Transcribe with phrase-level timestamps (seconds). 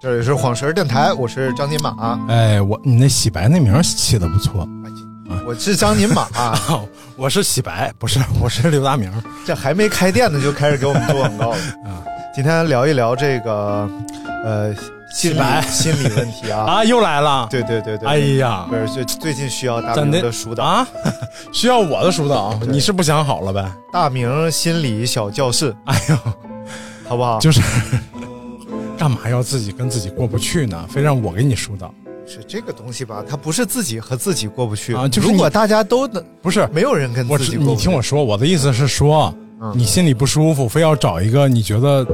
[0.00, 4.66] 这里是晃神儿电台，我是张金马，哎，我你那洗白那名儿起的不错。
[5.46, 6.26] 我是张金马，
[6.70, 9.12] 哦，我是洗白，不是，我是刘大明。
[9.44, 11.56] 这还没开店呢就开始给我们做广告了。
[11.84, 12.00] 啊，
[12.34, 13.86] 今天聊一聊这个
[14.42, 14.74] 呃
[15.12, 16.60] 心理洗白心理问题啊。
[16.80, 17.46] 啊，又来了。
[17.50, 20.88] 对对对对，哎呀不是最最近需要大明的疏导，啊，
[21.52, 23.70] 需要我的疏导，你是不想好了呗？
[23.92, 26.16] 大明心理小教室，哎呦，
[27.06, 27.38] 好不好？
[27.38, 27.60] 就是
[29.00, 30.86] 干嘛要自己跟自己过不去呢？
[30.90, 31.90] 非让我给你疏导？
[32.26, 37.84] 是这个东西吧，它不是自己和自己过不去啊就是如果大家都能，不是，没有人跟自己过不去。
[37.84, 42.06] 听我说，我的意思是说，嗯你心里不舒服，非要找一个你觉得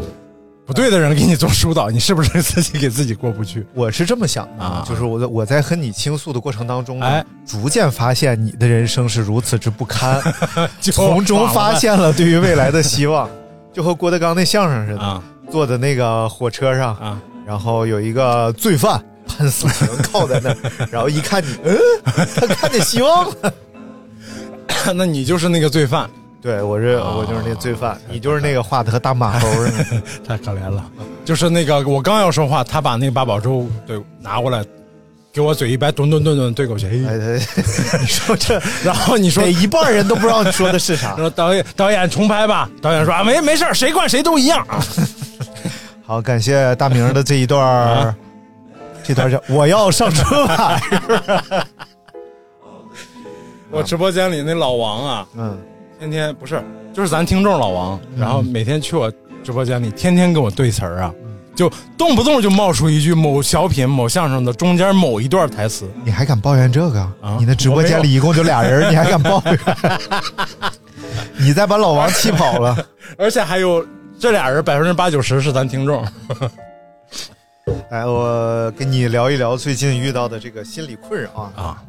[0.65, 3.67] 不对的人给你做疏导，你是不是自己给自己过不去？
[3.75, 10.23] 我是这么想的，啊就是我在我在和你倾诉的过程当中呢，哎逐渐发现你的人生是如此之不堪，
[10.81, 13.29] 就从中发现了对于未来的希望，
[13.73, 20.57] 就和郭德纲那相声似的，啊坐在那个火车上，啊，然后有一个罪犯判死 刑靠在那儿，
[20.91, 21.79] 然后一看你，嗯，
[22.35, 23.53] 他看见希望了。
[24.95, 26.09] 那你就是那个罪犯，
[26.41, 30.03] 对，我是、啊我就是那罪犯，你就是那个画的和大马猴似的。
[30.27, 30.85] 太可怜了。
[31.25, 34.65] 就是那个我刚要说话，他把那个八宝粥对拿过来，
[35.33, 36.87] 给我嘴一掰，顿顿顿顿对过去。
[36.87, 37.41] 哎，哎对
[38.01, 41.17] 你说这，然后你说得一半人都不知道你说的是啥。
[41.17, 44.79] 说导演导演重拍吧，导演说啊没没事儿谁管谁都一样啊。
[46.07, 48.17] 好，感谢大明的这一段儿，啊
[49.03, 50.81] 这段叫我要上车了。
[53.73, 55.59] 我直播间里那老王啊，嗯，
[55.99, 56.63] 天天不是
[56.95, 59.13] 就是咱听众老王，然后每天去我
[59.43, 61.13] 直播间里，天天跟我对词儿啊。
[61.57, 67.01] 就动不动就冒出一句某小品、某相声的中间某一段台词，你还敢抱怨这个？
[67.21, 69.59] 啊你的直播间里一共就俩人，你还敢抱怨？
[71.39, 72.77] 你再把老王气跑了。
[73.19, 73.85] 而且还有
[74.19, 76.03] 这俩人百分之八九十是咱听众。
[77.91, 81.83] 来， 我跟你聊一聊最近遇到的这个心理困扰啊，啊，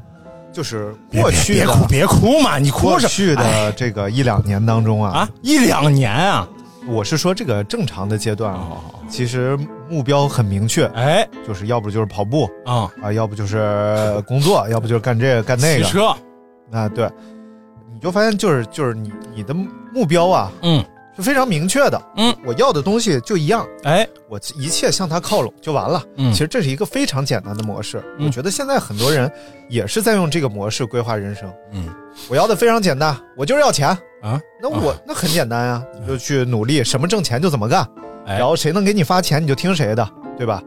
[0.51, 5.29] 就是过去的别别哭，别哭嘛，你哭过去的这个一两年当中啊，啊？
[5.41, 6.47] 一两年啊？
[6.87, 8.77] 我是说这个正常的阶段啊，哦，
[9.09, 9.57] 其实
[9.89, 11.27] 目标很明确，哎。
[11.47, 15.85] 就是要不就是跑步啊，啊，要不就是工作， 要不就是干这个干那个。
[15.85, 16.07] 骑车，
[16.71, 17.09] 啊，对，
[17.93, 19.53] 你就发现就是就是你你的
[19.93, 20.83] 目标啊嗯
[21.17, 26.01] 是非常明确的，嗯，我要的东西就一样，哎，我一切向他靠拢就完了。
[26.15, 29.29] 嗯其实这是一个非常简单的模式，嗯我觉得现在很多人
[29.69, 31.51] 也是在用这个模式规划人生。
[31.73, 31.89] 嗯
[32.29, 33.89] 我要的非常简单，我就是要钱。
[34.23, 37.87] 啊，那我、那很简单呀、你就去努力，什么挣钱就怎么干，
[38.25, 40.61] 哎然后谁能给你发钱你就听谁的，对吧？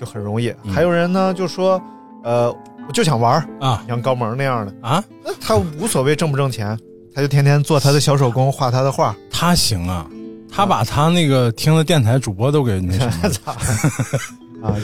[0.00, 0.48] 就很容易。
[0.64, 1.80] 嗯还有人呢就说，
[2.24, 2.50] 呃，
[2.88, 6.76] 我就想玩，啊像高萌那样的，啊，那他无所谓挣不挣钱，
[7.16, 9.16] 他就天天做他的小手工，画他的画。
[9.30, 10.06] 他行啊，
[10.52, 14.76] 他把他那个听的电台主播都给那什么了， 啊，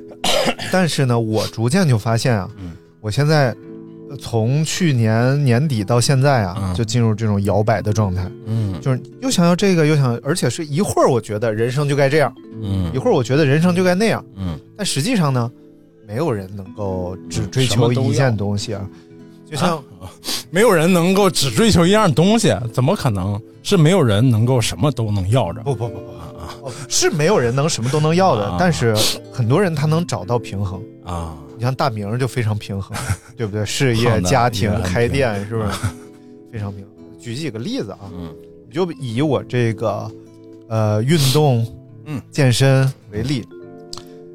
[0.72, 2.72] 但是呢，我逐渐就发现啊，嗯。
[3.02, 3.54] 我现在
[4.08, 6.74] 呃从去年年底到现在啊，嗯。
[6.74, 8.80] 就进入这种摇摆的状态，嗯。
[8.80, 12.90] 就是又想要这个，又想，而且是一会儿我觉得人生就该这样，嗯。
[12.94, 15.50] 一会儿我觉得人生就该那样，嗯，但实际上呢，
[16.08, 18.88] 没有人能够只嗯追求一件东西啊，
[19.50, 19.82] 就像、
[20.50, 25.62] 没有人能够只追求一样东西，怎么可能是没有人能够什么都能要着？
[25.62, 26.10] 不不不不。
[26.10, 28.94] 哦是没有人能什么都能要的，啊但是
[29.32, 30.80] 很多人他能找到平衡。
[31.04, 32.96] 啊，你像大明儿就非常平衡，
[33.36, 33.64] 对不对？
[33.64, 35.68] 事业、家庭开店，是不是
[36.52, 36.92] 非常平衡？
[37.20, 38.34] 举几个例子啊，嗯
[38.68, 40.10] 你就以我这个
[40.68, 41.66] 呃运动、
[42.04, 43.44] 嗯健身为例，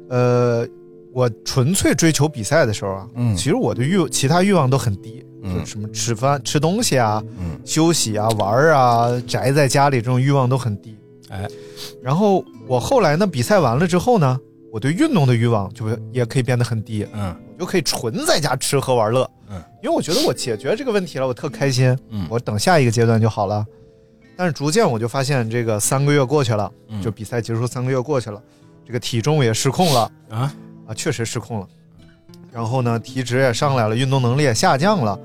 [0.08, 0.66] 呃，
[1.12, 3.36] 我纯粹追求比赛的时候啊，嗯。
[3.36, 5.58] 其实我的欲其他欲望都很低，嗯。
[5.58, 7.58] 就什么吃饭、吃东西啊、嗯。
[7.64, 10.96] 休息啊、玩儿啊、宅在家里这种欲望都很低。
[11.28, 11.48] 哎，
[12.02, 14.38] 然后我后来呢，比赛完了之后呢，
[14.70, 17.34] 我对运动的欲望就也可以变得很低，嗯。
[17.54, 19.28] 我就可以纯在家吃喝玩乐。
[19.48, 21.96] 嗯，因为我觉得我解决这个问题了，我特开心。
[22.10, 22.26] 嗯。
[22.28, 23.64] 我等下一个阶段就好了。
[24.36, 27.00] 但是逐渐我就发现，这个三个月过去了，嗯。
[27.00, 28.42] 就比赛结束三个月过去了，
[28.84, 30.10] 这个体重也失控了。
[30.30, 30.52] 啊
[30.92, 31.66] 啊，确实失控了。
[32.52, 35.18] 然后呢，体脂也上来了，运动能力也下降了。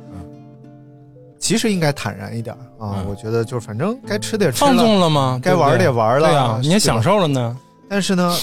[1.40, 5.40] 其实应该坦然一点啊，嗯我觉得就是反正该吃的也吃了，放纵了吗？
[5.42, 7.20] 该玩的也玩了，对呀，你也享受。
[7.20, 7.56] 了呢
[7.88, 8.36] 但是呢，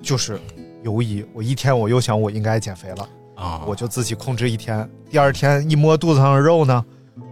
[0.00, 0.40] 就是
[0.82, 3.60] 犹疑，我一天我又想我应该减肥了，啊！
[3.66, 4.88] 我就自己控制一天。
[5.10, 6.82] 第二天一摸肚子上的肉呢，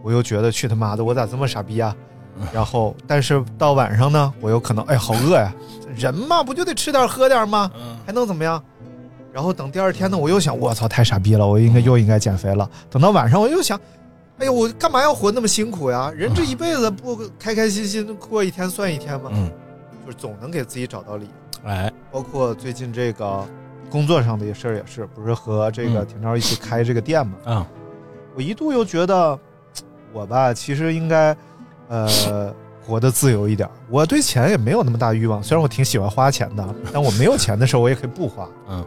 [0.03, 1.97] 我又觉得去他妈的，我咋这么傻逼啊？
[2.53, 5.53] 然后，但是到晚上呢，我有可能哎，好饿呀，
[5.97, 7.71] 人嘛不就得吃点喝点吗？
[7.81, 8.63] 嗯还能怎么样？
[9.33, 12.69] 然后等第二天呢，我又想，我操，太傻逼了，我应该又应该减肥了。
[12.91, 13.79] 等到晚上，我又想，
[14.39, 16.11] 哎呦，我干嘛要活那么辛苦呀？
[16.17, 19.31] 人这一辈子不开开心心过一天算一天吗？
[19.35, 19.51] 嗯，
[20.05, 21.69] 就是总能给自己找到理由。
[21.69, 23.45] 哎，包括最近这个
[23.91, 27.35] 工作上的事儿也是，不是和这个嗯田超一起开这个店嘛？
[27.45, 27.67] 啊，
[28.35, 29.39] 我一度又觉得，
[30.13, 31.37] 我吧，其实应该，
[31.89, 32.55] 呃，
[32.89, 33.69] 活得自由一点。
[33.91, 38.49] 我对钱也没有那么大欲望，虽然我挺喜欢花钱的，但我没有钱的时候，我也可以不花。
[38.71, 38.83] 嗯，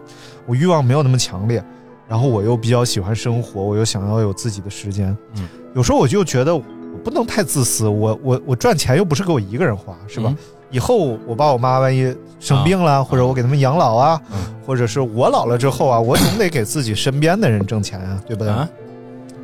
[0.48, 1.64] 我欲望没有那么强烈，
[2.08, 5.16] 然后我又比较喜欢生活，我又想要有自己的时间。
[5.38, 6.64] 嗯，有时候我就觉得我
[7.04, 10.30] 不能太自私，我我我赚钱又不是给我一个人花，是吧？
[10.30, 10.38] 嗯
[10.72, 18.54] 以后我爸我妈万一生病了，或者我给他们养老啊，嗯或者是我老了之后啊，我总得给自己身边的人挣钱啊，对不对？
[18.54, 18.70] 啊，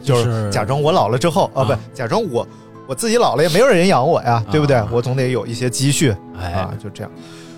[0.01, 2.47] 就是假装我老了之后啊，啊不，假装我
[2.87, 4.87] 我自己老了也没有人养我呀，对不对啊？
[4.91, 7.11] 我总得有一些积蓄哎啊，，就这样，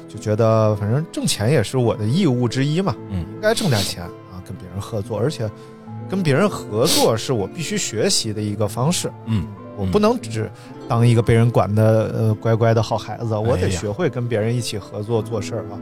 [0.07, 5.49] 就觉得反正挣钱也是我的义务之一嘛，嗯应该挣点钱啊，跟别人合作，而且
[6.09, 9.45] 跟别人合作是我必须学习的一个方式，嗯，
[9.77, 10.49] 我不能只
[10.87, 15.77] 当一个被人管的呃乖乖的好孩子，我得学会跟别人一起合作做事儿啊。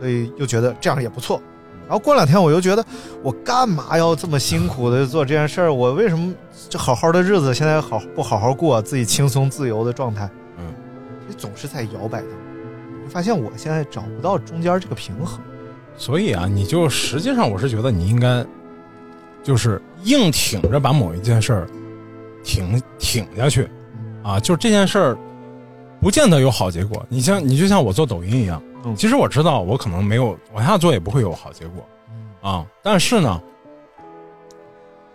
[0.00, 1.40] 所以又觉得这样也不错。
[1.88, 2.84] 然后过两天我又觉得，
[3.22, 5.72] 我干嘛要这么辛苦的做这件事儿？
[5.72, 6.34] 我为什么
[6.68, 10.28] 这好好的日子现在好不好好过，自己轻松自由的状态？
[10.58, 10.66] 嗯，
[11.26, 12.38] 你总是在摇摆当中，
[13.04, 15.40] 就发现我现在找不到中间这个平衡。
[15.96, 18.44] 所以啊，你就实际上我是觉得你应该，
[19.42, 21.66] 就是硬挺着把某一件事儿
[22.44, 23.66] 挺挺下去，
[24.22, 25.18] 啊，就这件事儿
[26.00, 27.04] 不见得有好结果。
[27.08, 28.94] 你像你就像我做抖音一样，嗯。
[28.96, 31.84] 其实我知道我可能没有往下做也不会有好结果，
[32.40, 33.40] 啊，但是呢，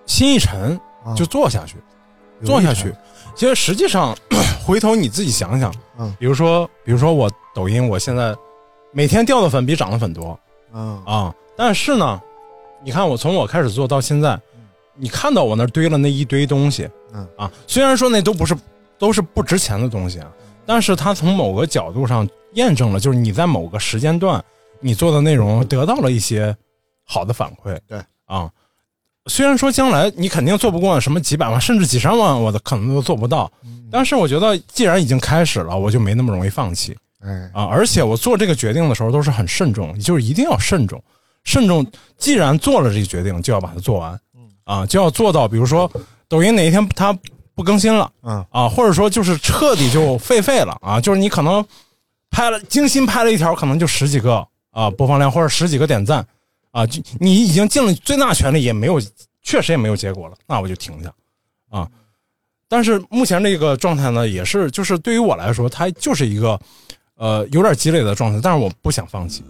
[0.06, 1.14] 心一沉啊。
[1.16, 1.76] 就做下去，
[2.44, 2.94] 做下去。
[3.36, 4.16] 其实实际上，
[4.66, 6.14] 回头你自己想想，嗯。
[6.20, 8.36] 比如说，比如说我抖音，我现在
[8.92, 10.40] 每天掉的粉比涨的粉多。
[10.74, 11.02] 嗯。
[11.06, 12.22] 啊，但是呢，
[12.84, 14.40] 你看我从我开始做到现在，
[14.96, 17.28] 你看到我那堆了那一堆东西，嗯。
[17.38, 18.56] 啊，虽然说那都不是
[18.98, 20.32] 都是不值钱的东西啊，
[20.66, 24.44] 但是它从某个角度上验证了，就是你在某个时间段
[24.80, 26.56] 你做的内容得到了一些
[27.04, 28.50] 好的反馈，对啊。
[29.28, 33.50] 虽然说将来你肯定做不过什么几百万甚至几十万，我的可能都做不到，
[33.90, 37.64] 但是我觉得既然已经开始了，我就没那么容易放弃哎啊！
[37.64, 41.02] 而且我做这个决定的时候都是很慎重，就是一定要慎重，
[41.46, 41.90] 慎重。
[42.18, 44.20] 既然做了这个决定，就要把它做完，
[44.66, 45.90] 啊，就要做到，比如说
[46.28, 47.18] 抖音哪一天它
[47.56, 51.64] 不更新了，嗯啊，或者说就是彻底就废废了啊，就是你可能
[52.30, 56.26] 拍了精心拍了一条，可能就十几个啊播放量或者十几个点赞
[56.72, 59.00] 啊，就你已经尽了最大全力，也没有
[59.42, 61.14] 确实也没有结果了，那我就停下
[61.70, 61.88] 啊。
[62.68, 66.60] 但是目前这个状态呢，也是就是对于我来说，它就是一个
[67.16, 69.44] 呃有点积累的状态，但是我不想放弃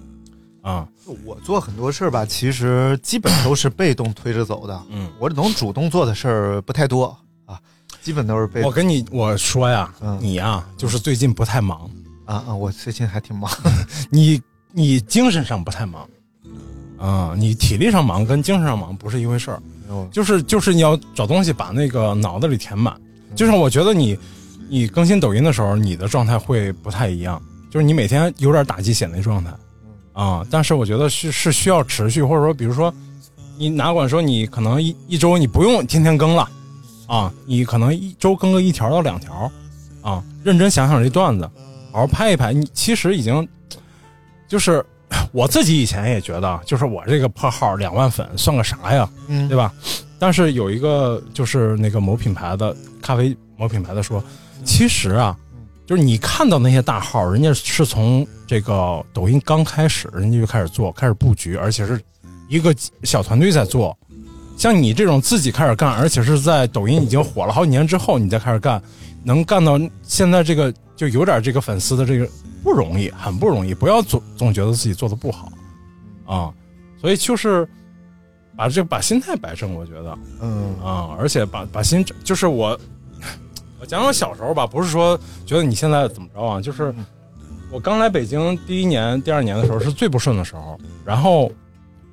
[0.61, 0.85] 啊。
[1.25, 4.81] 我做很多事儿吧，其实基本都是被动推着走的。
[4.89, 7.17] 嗯，我能主动做的事儿不太多啊，
[8.03, 10.17] 基本都是被我跟你我说呀，嗯。
[10.21, 11.89] 你呀就是最近不太忙，
[12.25, 13.49] 啊啊，我最近还挺忙。
[14.11, 14.41] 你
[14.71, 16.07] 你精神上不太忙，
[16.97, 22.93] 啊、你体力上忙跟精神上忙不是一回事儿，哦就是就是你要找东西把那个脑子里填满，
[23.35, 24.17] 就是我觉得你
[24.69, 27.41] 你更新抖音的时候，你的状态会不太一样，
[27.71, 29.51] 就是你每天有点打鸡血那状态，
[30.13, 32.93] 啊、但是我觉得是是需要持续，或者说比如说
[33.57, 36.49] 你哪管说你可能一一周你不用天天更了，
[37.13, 39.51] 啊，你可能一周更个一条到两条，
[40.01, 41.47] 啊，认真想想这段子，
[41.91, 43.47] 好好拍一拍，你其实已经
[44.47, 44.83] 就是
[45.31, 49.71] 我自己以前也觉得，就是我这个破号两万粉算个啥呀，嗯对吧？
[50.17, 54.23] 但是有一个就是那个某品牌的咖啡某品牌的说，
[54.65, 55.37] 其实啊，
[55.85, 62.01] 就是你看到那些大号，人家是从这个抖音刚开始，人家就开始做，开始布局，而且是
[62.49, 63.95] 一个小团队在做，
[64.55, 68.81] 像你这种自己开始干，而且是在抖音已经火了好几年之后，你再开始干，
[69.23, 72.29] 能干到现在这个就有点这个粉丝的这个
[72.63, 73.73] 不容易，很不容易。
[73.73, 75.51] 不要总总觉得自己做的不好
[76.25, 76.53] 啊，
[77.01, 77.67] 所以就是
[78.55, 82.79] 把这把心态摆正，我觉得嗯啊，而且把把心就是我
[83.81, 86.93] 我讲讲小时候吧，不是说觉得你现在怎么着啊，就是
[87.69, 91.51] 我刚来北京第一年、第二年的时候是最不顺的时候，然后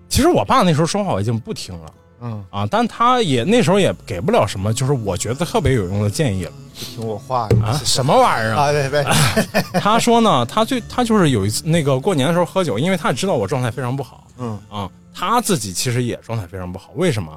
[0.08, 1.92] 其实我爸那时候说话我已经不听了。
[2.20, 8.64] 嗯，啊，但他也那时候也给不了什么，就是我觉得特别有用的建议了听我话啊，什么玩意儿啊？
[8.64, 9.04] 啊，对对，
[9.80, 16.90] 他说呢，他最他就是有一次那个过年的时候喝酒，因为他也知道我状态非常不好，嗯啊，他自己其实也状态非常不好。
[16.94, 17.30] 为什么？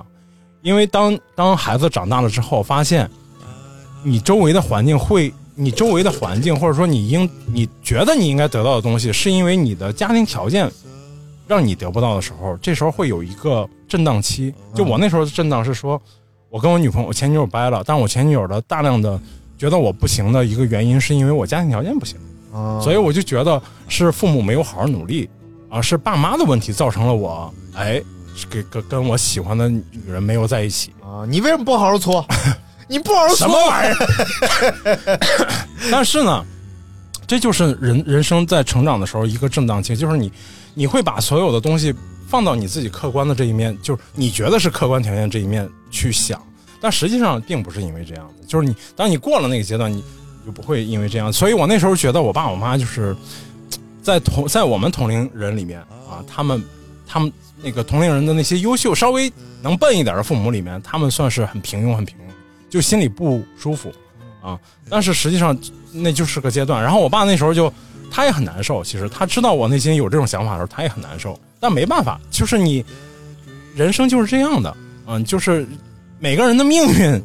[0.62, 3.10] 因为当当孩子长大了之后，发现
[4.02, 10.70] 你周围的环境会，你周围的环境或者说你应你觉得你应该得到的东西，是因为你的家庭条件
[11.54, 14.54] 让你得不到的时候，这时候会有一个震荡期。
[14.74, 16.02] 就我那时候的震荡是说，
[16.50, 19.20] 我跟我女朋友、我前女友掰了，但我前女友的大量的
[19.58, 22.18] 觉得我不行的一个原因，是因为我家庭条件不行。
[22.54, 25.30] 啊所以我就觉得是父母没有好好努力
[25.70, 28.02] 啊，是爸妈的问题造成了我哎，
[28.36, 30.94] 是跟跟跟我喜欢的女人没有在一起。
[31.02, 32.26] 啊，你为什么不好好搓？
[32.88, 35.20] 你不好好搓什么玩意儿？
[35.92, 36.46] 但是呢，
[37.34, 40.32] 这就是人人生在成长的时候一个震荡期，就是你
[40.76, 41.92] 你会把所有的东西
[42.28, 46.40] 放到你自己客观的这一面，就是你觉得是客观条件这一面去想，
[46.80, 50.04] 但实际上并不是因为这样的，就是你当你过了那个阶段，你
[50.46, 51.34] 就不会因为这样。
[51.34, 53.16] 所以我那时候觉得我爸我妈就是
[54.04, 56.64] 在同在我们同龄人里面啊，他们
[57.08, 62.22] 他们那个同龄人的那些优秀、稍微能笨一点的父母里面，他们算是很平庸、很平庸，
[62.70, 63.92] 就心里不舒服
[64.40, 64.60] 啊。
[64.88, 65.58] 但是实际上
[65.94, 66.82] 那就是个阶段。
[66.82, 67.72] 然后我爸那时候就
[68.12, 71.40] 他也很难受，其实他知道我内心有这种想法的时候，他也很难受。
[71.60, 72.84] 但没办法，就是你
[73.76, 74.76] 人生就是这样的，
[75.08, 75.66] 嗯，就是
[76.20, 77.22] 每个人的命运，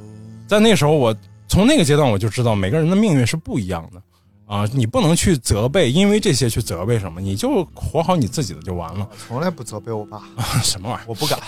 [0.46, 1.14] 在那时候我
[1.48, 4.02] 从那个阶段我就知道每个人的命运是不一样的。
[4.46, 9.06] 啊，你不能去责备，因为这些去责备什么，你就活好你自己的就完了。
[9.26, 10.22] 从来不责备我爸，
[10.62, 11.04] 什么玩意儿？
[11.06, 11.38] 我不敢。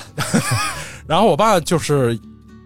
[1.06, 2.14] 然后我爸就是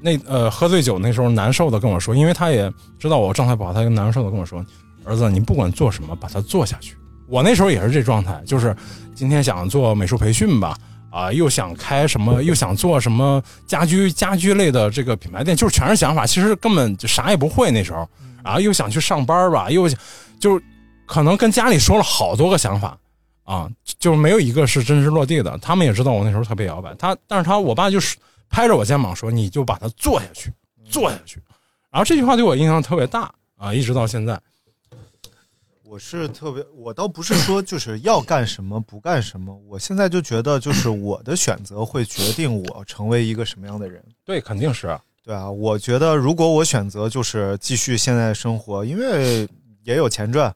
[0.04, 4.62] 那呃喝醉酒那时候难受的跟我说，因为他也知道我状态不好，他就难受的跟我说
[5.02, 6.94] ：“儿子，你不管做什么，把它做下去。”
[7.26, 8.76] 我那时候也是这状态，就是
[9.14, 10.76] 今天想做美术培训吧，
[11.11, 18.06] 啊、又想开什么，又想做什么家居家居类的这个品牌店，就是全是想法，其实根本就啥也不会那时候，
[18.42, 19.99] 啊，又想去上班吧，又想
[20.38, 20.61] 就
[21.06, 22.94] 可能跟家里说了好多个想法。
[23.44, 23.68] 啊，
[23.99, 25.58] 就是没有一个是真实落地的。
[25.58, 28.16] 他们也知道我那时候特别摇摆，他但是他我爸就是
[28.48, 30.52] 拍着我肩膀说：“你就把它做下去，
[30.84, 31.42] 做下去。”
[31.90, 34.40] 然后这句话对我印象特别大啊，一直到现在。
[35.84, 44.02] 我是特别，我倒不是说就是要干什么不干什么，我现在就觉得就是我的选择会决定我成为一个什么样的人。
[44.24, 44.98] 对，肯定是。
[45.22, 49.48] 对啊，我觉得如果我选择就是继续现在的生活，因为
[49.84, 50.52] 也有钱赚，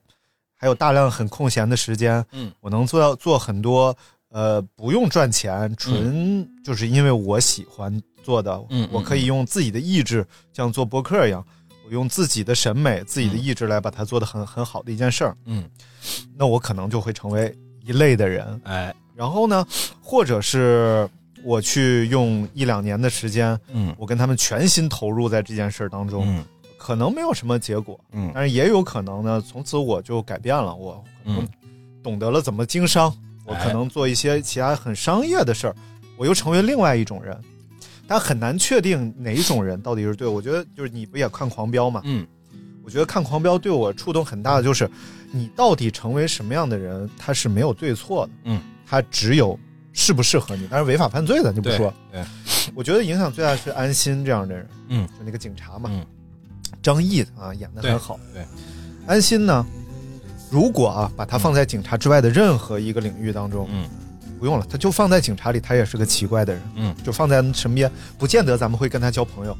[0.55, 3.95] 还有大量很空闲的时间，嗯，我能做到做很多
[4.29, 11.45] 呃不用赚钱，纯就是因为我喜欢做的，嗯嗯我可以用自己的意志，像做博客一样，
[11.85, 15.69] 我用自己的审美、自己的意志来把它做得很很好的一件事儿，嗯，
[16.35, 19.65] 那我可能就会成为一类的人，哎，然后呢，
[20.01, 21.09] 或者是
[21.43, 23.95] 我去用一两年的时间，嗯。
[23.97, 26.45] 我跟他们全心投入在这件事儿当中，嗯。
[26.77, 28.31] 可能没有什么结果，嗯。
[28.33, 31.03] 但是也有可能呢，从此我就改变了，我
[32.03, 33.13] 懂得了怎么经商，
[33.49, 35.75] 我哎可能做一些其他很商业的事儿，
[36.15, 37.37] 我又成为另外一种人。
[38.07, 40.27] 但很难确定哪一种人到底是对。
[40.27, 42.01] 我觉得就是你不也看《狂飙》嘛？
[42.05, 42.25] 嗯
[42.83, 44.89] 我觉得看《狂飙》对我触动很大的就是，
[45.31, 49.59] 你到底成为什么样的人，他是没有对错的，嗯，他只有
[49.93, 50.67] 适不适合你。
[50.71, 52.23] 但是违法犯罪的就不说，对，
[52.73, 56.03] 我觉得影响最大是安心这样的人，嗯，就那个警察嘛，嗯
[56.81, 58.19] 张译啊演的很好。
[58.33, 58.43] 对，
[59.05, 59.63] 安心呢，
[60.49, 63.85] 如果啊把他放在警察之外的任何一个领域当中，嗯。
[64.39, 66.95] 不用了，他就放在警察里，他也是个奇怪的人，嗯。
[67.03, 69.57] 就放在身边，不见得咱们会跟他交朋友，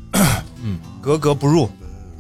[0.64, 0.80] 嗯。
[1.02, 1.70] 格格不入，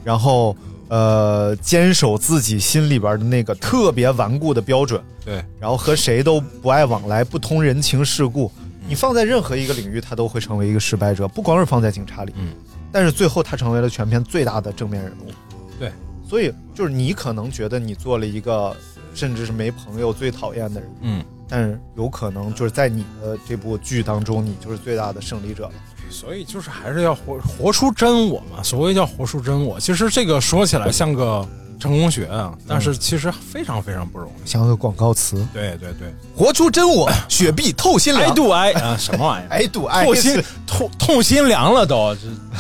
[0.04, 0.54] 然后
[0.90, 8.52] 呃坚守自己心里边的那个特别顽固的标准，对，然后和谁都不爱往来，不通人情世故。
[8.60, 8.90] 嗯。
[8.90, 12.50] 你放在任何一个领域，他都会成为一个失败者，不光是放在警察里，嗯，
[12.92, 15.32] 但是最后他成为了全片最大的正面人物。
[15.80, 15.94] 对，
[16.30, 18.76] 所以就是你可能觉得你做了一个
[19.16, 25.74] 甚至是没朋友、最讨厌的人，嗯，但是有可能就是在你的这部剧当中，你就是最大的胜利者了。
[26.12, 28.62] 所以就是还是要活活出真我嘛。
[28.64, 31.48] 所谓叫活出真我，其实这个说起来像个
[31.80, 34.48] 成功学啊，但是其实非常非常不容易。
[34.48, 39.50] 像个广告词，对对对，活出真我，雪碧透心爱凉，度 爱啊，什么玩意儿？
[39.50, 42.16] 哎度爱透心透透心凉了都，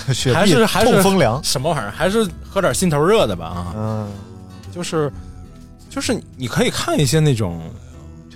[0.08, 1.92] 这 雪还碧是还是痛风凉，什么玩意儿？
[1.92, 3.74] 还是喝点心头热的吧啊！
[3.76, 4.08] 嗯，
[4.72, 5.12] 就是
[5.90, 7.62] 就是你可以看一些那种，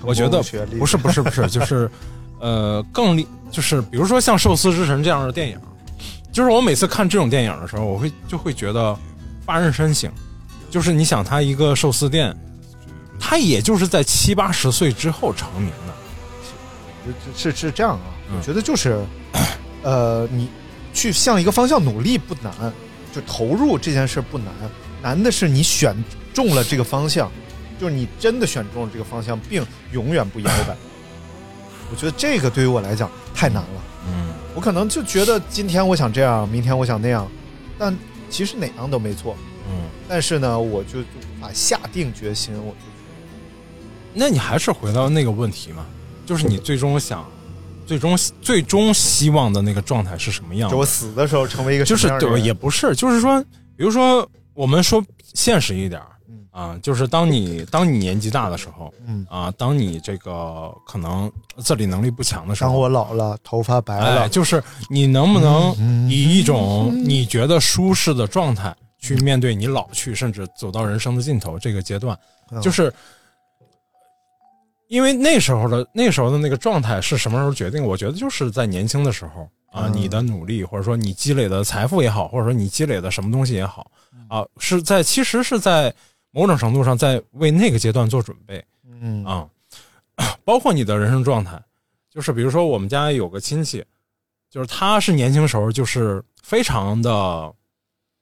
[0.03, 0.43] 我觉得
[0.77, 1.89] 不是不是不是， 就是
[2.41, 5.57] 呃更厉，就是比如说像《寿司之神》这样的电影，
[6.33, 8.93] 就是我每次看这种电影的时候，我会就会觉得
[9.45, 10.11] 发人深省。
[10.73, 12.35] 就是你想，他一个寿司店，
[13.19, 17.13] 他也就是在七八十岁之后成名的。
[17.37, 19.05] 是是这样啊，嗯我觉得就是，
[19.83, 20.49] 呃，你
[20.91, 22.73] 去向一个方向努力不难，
[23.13, 24.51] 就投入这件事不难，
[24.99, 25.95] 难的是你选
[26.33, 27.31] 中了这个方向，
[27.79, 30.75] 就是你真的选中了这个方向，并永远不摇摆。
[31.91, 33.83] 我觉得这个对于我来讲太难了。
[34.07, 37.29] 嗯我可能就觉得今天我想这样，明天我想那样，
[37.77, 37.95] 但
[38.27, 39.37] 其实哪样都没错。
[39.73, 42.77] 嗯，但是呢，我就无法下定决心，我就
[44.13, 45.85] 那你还是回到那个问题嘛，
[46.25, 47.25] 就是你最终想，
[47.85, 50.71] 最终最终希望的那个状态是什么样的？
[50.71, 53.41] 就我死的时候成为一个就是对，也不是，就是说，
[53.75, 55.03] 比如说我们说
[55.33, 56.45] 现实一点儿嗯。
[56.51, 59.25] 啊，就是当你当你年纪大的时候，嗯。
[59.27, 66.07] 啊，当你这个可能自理能力不强的时候，当我老了，头发白了，哎，就是你能不能嗯。
[66.07, 72.17] 以一种你觉得舒适的状态去面对你老去，甚至走到人生的尽头这个阶段，
[72.49, 72.91] 嗯就是。
[74.89, 77.83] 因为那时候的那时候的那个状态是什么时候决定？
[77.83, 83.89] 我觉得就是在年轻的时候啊，嗯你的努力或者说你积累的财富也好，或者说你积累的什么东西也好
[84.29, 85.91] 啊，是在其实是在
[86.29, 88.63] 某种程度上在为那个阶段做准备。
[89.01, 89.49] 嗯啊，
[90.45, 91.59] 包括你的人生状态，
[92.11, 93.83] 就是比如说我们家有个亲戚，
[94.51, 97.51] 就是他是年轻时候就是非常的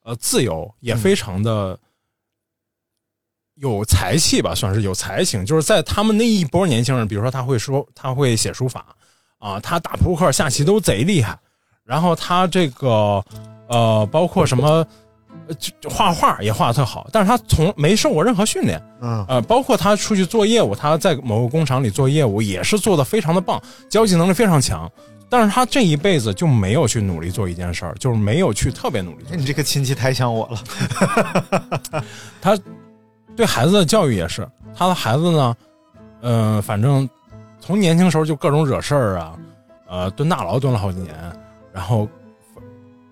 [0.03, 1.79] 呃自由，也非常的
[3.55, 5.45] 有才气吧，算是有才情。
[5.45, 8.95] 就是在他们那一波年轻人，比如说他会说，他会写书法
[9.39, 11.37] 啊，他打扑克、下棋都贼厉害，
[11.83, 13.23] 然后他这个
[13.67, 14.85] 呃，包括什么。
[15.89, 24.89] 画画也画的特好，但是他从没受过任何训练，嗯呃，包括他出去做业务，他在某个工厂里做业务也是做的非常的棒，交际能力非常强。
[25.31, 29.37] 但是他这一辈子就没有去努力做一件事儿，就是没有去特别努力做。
[29.37, 32.03] 你这个亲戚太像我了。
[32.41, 32.59] 他
[33.33, 35.55] 对孩子的教育也是，他的孩子呢，
[36.19, 37.09] 呃，反正
[37.61, 39.39] 从年轻时候就各种惹事儿啊，
[39.87, 41.15] 呃，蹲大牢蹲了好几年，
[41.71, 42.05] 然后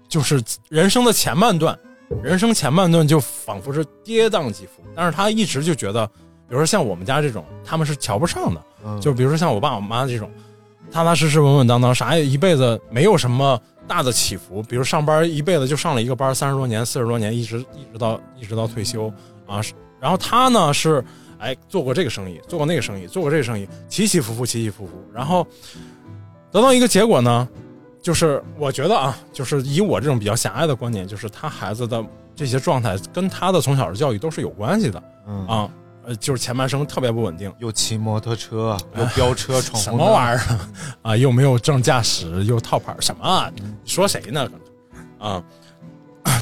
[0.09, 1.79] 就是人生的前半段，
[2.21, 10.29] 人生前半段就仿佛是跌宕起伏，但是他一直就觉得，比如说像我们家这种，他们是瞧不上的，嗯就比如说像我爸我妈这种，
[10.91, 19.11] 踏踏实实稳稳当当，啥也一辈子没有什么大的起伏，比如上班一辈子就上了一个班，三十多年、四十多年，一直一直到一直到退休
[19.45, 19.61] 啊。
[19.99, 21.03] 然后他呢是
[21.37, 25.45] 哎做过这个生意，做过那个生意，做过这个生意，起起伏伏，起起伏伏，然后
[26.51, 27.47] 得到一个结果呢，
[28.01, 32.03] 就是我觉得啊，就是以我这种比较狭隘的观点，就是他孩子的
[32.35, 35.69] 这些状态跟他的从小的教育都是有关系的嗯，啊。
[36.05, 40.59] 呃，就是前半生特别不稳定，又骑摩托车，又飙 车闯什红灯么玩意儿
[41.01, 41.15] 啊？
[41.17, 43.51] 又没有证驾驶，又套牌，什么啊？
[43.61, 44.49] 嗯说谁呢？
[45.19, 45.43] 啊！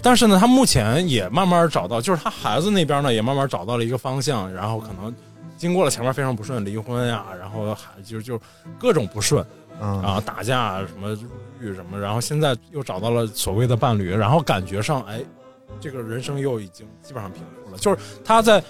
[0.04, 5.14] 但是呢，他目前也慢慢找到，就是他孩子那边呢，也慢慢找到了一个方向，然后可能
[5.58, 8.40] 经过了前面非常不顺，离婚呀、然后还就就
[8.78, 9.44] 各种不顺
[9.80, 15.22] 嗯啊，打架什么入狱什么，然后现在又找到了所谓的伴侣，然后感觉上哎，
[15.80, 17.78] 这个人生又已经基本上平复了。
[17.78, 18.64] 就是他在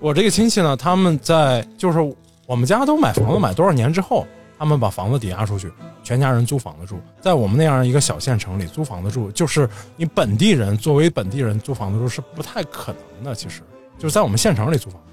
[0.00, 1.98] 我这个亲戚呢，他们在就是
[2.46, 4.26] 我们家都买房子买多少年之后，
[4.58, 5.70] 他们把房子抵押出去，
[6.02, 6.98] 全家人租房子住。
[7.20, 13.34] 在我们那样一个小县城里租房子住，就是你本地人作为本地人租房子住是不太可能的。
[13.34, 13.60] 其实
[13.98, 15.12] 就是在我们县城里租房子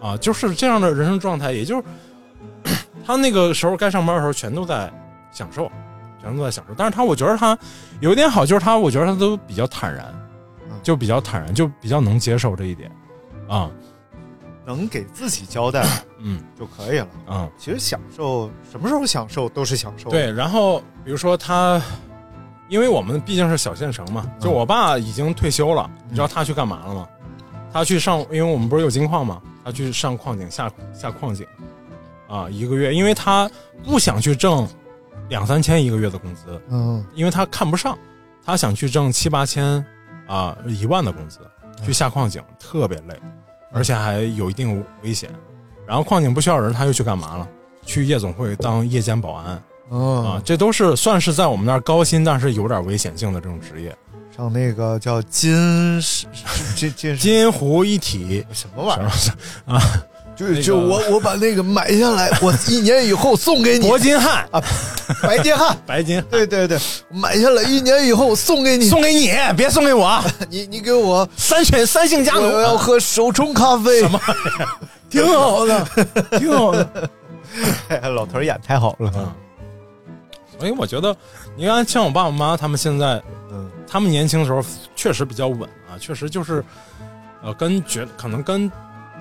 [0.00, 1.84] 住，啊，就是这样的人生状态，也就是
[3.04, 4.92] 他那个时候该上班的时候，全都在
[5.32, 5.70] 享受，
[6.22, 6.74] 全都在享受。
[6.76, 7.58] 但是他我觉得他
[8.00, 10.06] 有一点好，就是他我觉得他都比较坦然，
[10.82, 12.90] 就比较坦然，就比较能接受这一点，
[13.48, 13.70] 啊，
[14.66, 15.86] 能给自己交代
[16.18, 17.08] 嗯就可以了。
[17.28, 17.50] 嗯。
[17.56, 20.10] 其实享受什么时候享受都是享受。
[20.10, 21.80] 对，，然后比如说他，
[22.68, 27.08] 因为我们毕竟是小县城嘛，就我爸已经退休了，你知道他去干嘛了吗？
[27.72, 31.46] 他去上，因为我们不是有金矿嘛，他去上矿井下下矿井，
[32.28, 33.50] 啊，一个月，因为他
[33.84, 34.66] 不想去挣
[35.28, 37.96] 两三千一个月的工资，嗯因为他看不上，
[38.44, 39.84] 他想去挣七八千
[40.26, 41.40] 啊一万的工资，
[41.84, 43.20] 去下矿井特别累，
[43.76, 45.30] 而且还有一定危险。
[45.86, 47.48] 然后矿井不需要人，他又去干嘛了？
[47.84, 49.52] 去夜总会当夜间保安。
[49.52, 53.96] 啊嗯，，这都是算是在我们那儿高薪，但是有点危险性的这种职业。
[54.36, 56.00] 上那个叫金
[56.74, 59.72] 金金金湖一体什么玩意儿？
[59.72, 59.80] 啊，
[60.36, 64.62] 就那个就我我把那个买下来，我一年以后送给你铂金汉啊，
[65.22, 66.78] 白金汉，白金汉对对对，
[67.10, 70.22] 买下来一年以后送给你，送给你，别送给我。
[70.50, 74.00] 你你给我三选三性佳我，要喝手冲咖啡。
[74.00, 74.20] 什么？
[75.08, 75.86] 挺好的，
[76.38, 77.10] 挺好的。
[78.10, 79.32] 老头儿演太好了，嗯，
[80.58, 81.16] 所以我觉得，
[81.56, 84.62] 你看，像我爸我妈他们现在，嗯他们年轻的时候
[84.94, 86.62] 确实比较稳啊，确实就是，
[87.42, 88.70] 呃，跟觉可能跟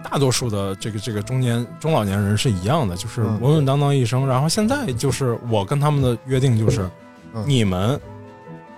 [0.07, 4.27] 大多数的这个这个中年中老年人是一样的，就是嗯稳稳当当一生。
[4.27, 6.87] 然后现在就是我跟他们的约定就是，
[7.33, 7.99] 嗯你们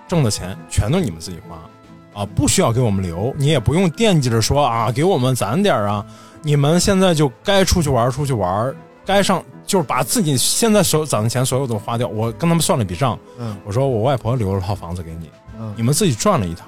[0.08, 6.04] 挣的钱全都你们自己花，啊，不需要给我们留，你也不用惦记着说啊，给我们攒点儿啊。
[6.42, 12.08] 你们现在就该出去玩儿出去玩儿，该上就是把自己现在所有攒的钱所有都花掉。
[12.08, 16.64] 我跟他们算了笔账，嗯我说我外婆留了套房子给你，嗯你们自己赚了一套，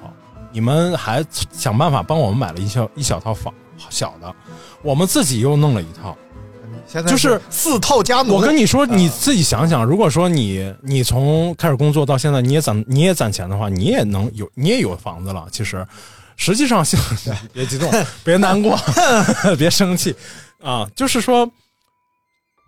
[0.51, 3.51] 你们还想办法帮我们买了一小一小套房
[3.89, 4.33] 小的，
[4.81, 6.17] 我们自己又弄了一套。
[6.87, 8.35] 现在就是四套加农。
[8.35, 15.47] 我跟你说，啊你自己想想，如果说你你从开始工作到现在，你也攒你也攒钱的话，你也能有你也有房子了。
[15.51, 15.87] 其实，
[16.35, 16.83] 实际上，
[17.53, 17.89] 别激动，
[18.25, 18.77] 别难过，
[19.57, 20.13] 别生气
[20.61, 20.85] 啊！
[20.95, 21.49] 就是说，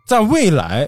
[0.07, 0.87] 在未来，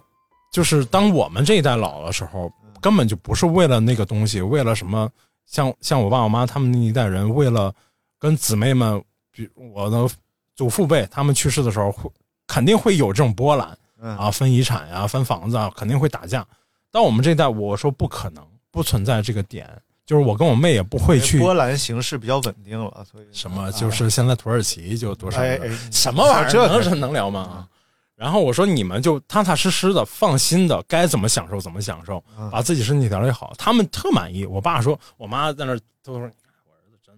[0.54, 5.10] 就是当我们这一代老的时候，根本就不是为了那个东西，为了什么？
[5.48, 7.74] 像像我爸我妈他们那一代人，为了
[8.20, 9.02] 跟姊妹们，
[9.36, 10.08] 比我的
[10.56, 12.10] 祖父辈，他们去世的时候，会
[12.48, 13.78] 肯定会有这种波澜。
[14.02, 16.46] 嗯啊，分遗产呀、分房子啊，肯定会打架。
[16.92, 19.70] 到我们这一代，我说不可能，不存在这个点。
[20.06, 27.42] 就是我跟我妹也不会去波兰形势比较稳定了，所以什么，就是现在土耳其就多少哎哎什么玩意儿，这能是能聊吗？
[27.42, 27.68] 啊
[28.16, 33.54] 然后我说你们就踏踏实实的、放心的，该怎么享受怎么享受，嗯把自己身体调理好。
[33.58, 34.46] 他们特满意。
[34.46, 37.14] 我爸说，我妈在那儿都说：“我儿子真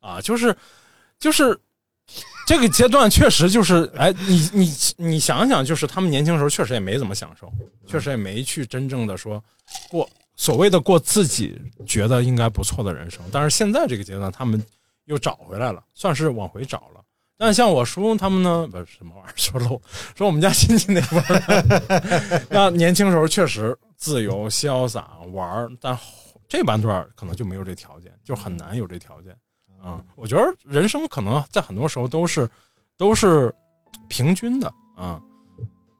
[0.00, 0.56] 好啊！”就是
[1.18, 1.58] 就是
[2.46, 7.52] 这个阶段确实就是，哎，你你你想想，就是他们年轻时候确实也没怎么享受，
[7.86, 9.42] 确实也没去真正的说
[9.88, 13.20] 过所谓的过自己觉得应该不错的人生。
[13.32, 14.62] 但是现在这个阶段，他们
[15.06, 17.00] 又找回来了，算是往回找了。
[17.38, 19.80] 但像我叔他们呢，不是什么玩意儿，说漏，
[20.14, 25.98] 说我们家亲戚那波儿， 那年轻时候确实自由潇洒玩儿，但
[26.48, 29.36] 这半段可能就没有这条件，就很难有这条件
[29.86, 32.48] 啊、我觉得人生可能在很多时候都是
[32.98, 33.54] 都是
[34.08, 35.20] 平均的啊、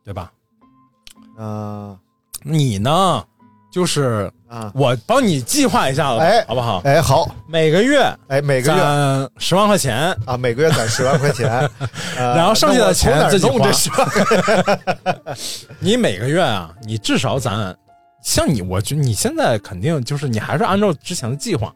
[0.04, 0.32] 对吧？
[1.38, 1.96] 嗯
[2.42, 3.24] 你呢，
[3.70, 6.80] 就是啊我帮你计划一下子吧，哎好不好？
[6.84, 11.48] 哎好每个月哎每个月攒十万块钱， 啊每个月攒十万块钱，
[12.18, 13.70] 呃然后剩下的钱自己花？
[15.78, 17.76] 你每个月啊，你至少攒，
[18.22, 21.74] 像你，我觉得你现在肯定就是你还是按照之前的计划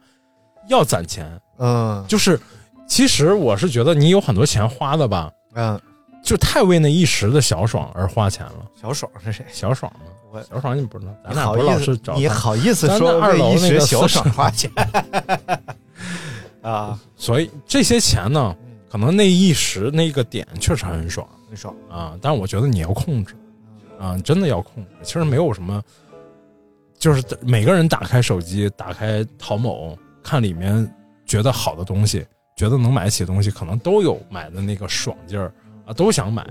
[0.68, 1.26] 要攒钱，
[1.60, 2.40] 嗯就是
[2.88, 5.80] 其实我是觉得你有很多钱花的吧，嗯，
[6.24, 8.66] 就太为那一时的小爽而花钱了。
[8.80, 9.44] 小爽是谁？
[9.52, 10.06] 小爽吗？
[10.32, 14.70] 我小爽你不知道，咱你俩不是老是找你好意思说二楼为一时那个小爽花钱
[16.62, 16.98] 啊？
[17.16, 18.54] 所以这些钱呢，
[18.90, 23.34] 可能那一时那个点确实很爽很爽，啊，但是我觉得你要控制
[23.98, 24.90] 啊，真的要控制。
[25.02, 25.82] 其实没有什么，
[26.98, 30.88] 就是每个人打开手机，打开淘某，看里面
[31.30, 35.54] 觉得好的东西，觉得能买得起的东西，可能都有买的那个爽劲儿
[35.86, 36.44] 啊，都想买。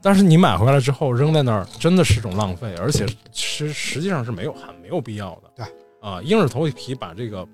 [0.00, 5.50] 但是你买回来之后扔在那儿，真的是种浪费，而且实实际上是没有很没有必要的。
[5.54, 5.66] 对
[6.00, 7.46] 啊，硬着头皮把这个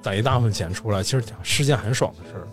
[0.00, 2.48] 攒一大部分钱出来，其实是件很爽的事儿。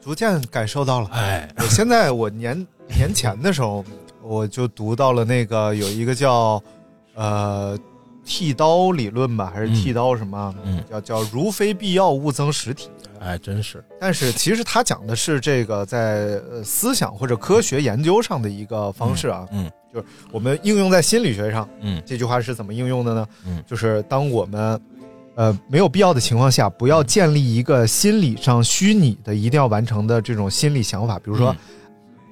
[0.00, 1.08] 逐渐感受到了。
[1.12, 3.84] 哎，我现在我年年前的时候，
[4.20, 6.60] 我就读到了那个有一个叫
[7.14, 7.78] 呃
[8.24, 9.74] 剃刀理论吧，还是嗯。
[9.74, 10.82] 剃刀什么，嗯。
[10.90, 12.88] 叫叫如非必要勿增实体。
[13.20, 19.70] 哎，真是，但是其实他讲的是这个在呃思想或者科学研究上的一个方式啊，嗯。
[19.92, 21.68] 就是我们应用在心理学上。
[21.80, 22.02] 嗯。
[22.06, 23.26] 这句话是怎么应用的呢？
[23.46, 23.62] 嗯。
[23.66, 24.80] 就是当我们
[25.34, 31.56] 呃没有必要的情况下，不要建立一个心理上虚拟的一定要完成的这种心理想法，比如说、嗯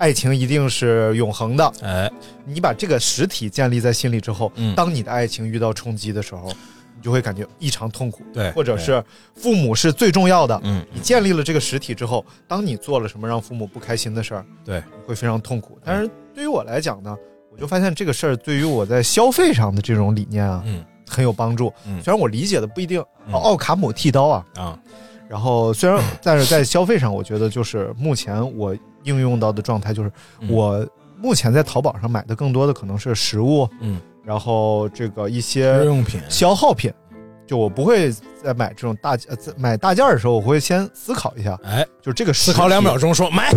[0.00, 2.10] 爱情一定是永恒的，哎，
[2.46, 4.74] 你把这个实体建立在心里之后，嗯。
[4.74, 6.50] 当你的爱情遇到冲击的时候，
[6.96, 10.58] 你就会感觉异常痛苦，对或者是父母是最重要的。
[10.64, 15.78] 嗯，你建立了这个实体之后，当你做了什么让父母不开心的事儿，对，你会非常痛苦。
[15.84, 17.14] 但是对于我来讲呢，
[17.52, 20.82] 我就发现这个事儿对于我在消费上的这种理念啊，嗯。
[21.12, 21.72] 很有帮助。
[21.86, 22.00] 嗯。
[22.00, 23.34] 虽然我理解的不一定，嗯。
[23.34, 24.78] 奥卡姆剃刀啊，啊，
[25.30, 30.84] 然后虽然但是在消费上，我觉得就是目前我应用到的状态就是，嗯我
[31.16, 36.92] 目前在淘宝上买的更多的可能是食物，嗯，然后这个一些日些用品，消耗品，
[37.50, 38.12] 就我不会
[38.44, 43.00] 在买这种大呃在买大件儿的时候，我会先思考一下，哎，就这个思考两秒钟。
[43.00, 43.50] 钟说买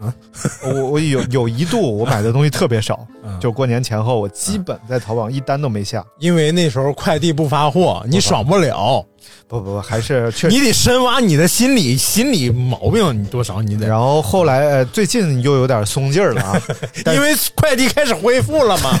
[0.00, 0.14] 啊，
[0.62, 6.04] 我我有有一度我买的东西特别少， 嗯就过年前后，我基本在淘宝一单都没下。
[6.20, 9.04] 因为那时候快递不发货，你爽不了，
[9.48, 10.54] 不不不，还是确实。
[10.56, 16.62] 你得深挖你的心理心理毛病，你多少你得，然后后来呃，最近又有点松劲儿了啊，
[17.12, 18.96] 因为快递开始恢复了嘛。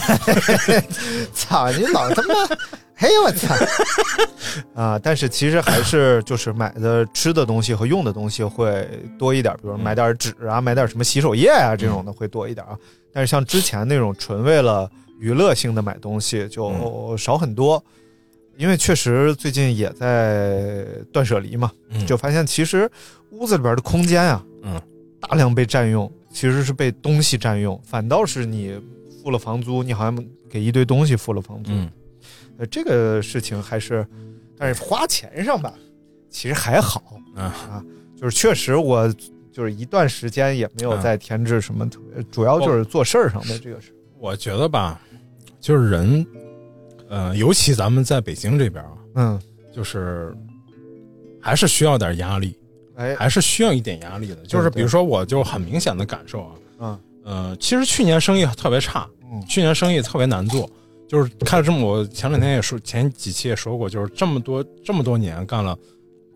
[1.36, 2.34] 操你老他妈！
[3.00, 3.54] 嘿我操！
[4.76, 8.86] 啊，但是其实还是就是买的吃的东西和用的东西会
[9.18, 12.76] 多一点，比如买点纸啊，买点什么洗手液啊这种的会多一点啊。
[13.10, 17.82] 但是像之前那种纯为了娱乐性的买东西就少很多，
[18.58, 22.86] 因为确实最近也在断舍离嘛，嗯就发现其实
[23.30, 24.78] 屋子里边的空间啊，嗯，
[25.20, 28.78] 大量被占用，其实是被东西占用，反倒是你
[29.22, 31.72] 付了房租，你好像给一堆东西付了房租。
[31.72, 31.90] 嗯
[32.60, 34.06] 呃，这个事情还是，
[34.56, 35.72] 但是花钱上吧，
[36.28, 37.02] 其实还好
[37.34, 37.82] 嗯啊。
[38.14, 39.10] 就是确实我
[39.50, 43.94] 就是一段时间也没有嗯再添置什么特别，主要就是做事儿上的这个事。
[44.18, 45.00] 我觉得吧，
[45.58, 46.26] 就是人，
[47.08, 49.40] 呃，尤其咱们在北京这边啊，嗯，
[49.72, 50.36] 就是
[51.40, 52.54] 还是需要点压力，
[52.96, 54.36] 哎，还是需要一点压力的。
[54.44, 60.68] 就是比如说，我就很明显的感受啊，嗯呃，其实去年生意特别差，嗯去年生意特别难做，
[61.10, 65.76] 就是开了这么，我前两天也说，前几期也说过，就是这么多这么多年干了，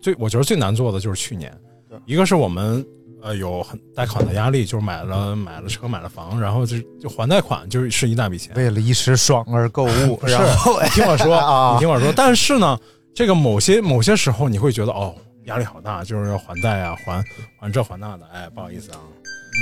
[0.01, 1.57] 最我觉得最难做的就是去年，
[2.05, 2.85] 一个是我们
[3.21, 11.73] 呃有很贷款的压力，就是买了买了车买了房，然后就就还贷款就是一大笔钱，为了一时爽而购物， 是然后你听我说， 啊。
[11.75, 12.77] 你听我说，但是呢，
[13.13, 17.23] 这个某些某些时候你会觉得哦，压力好大，就是要还贷啊，还
[17.57, 19.57] 还这还那的，哎，不好意思啊，嗯，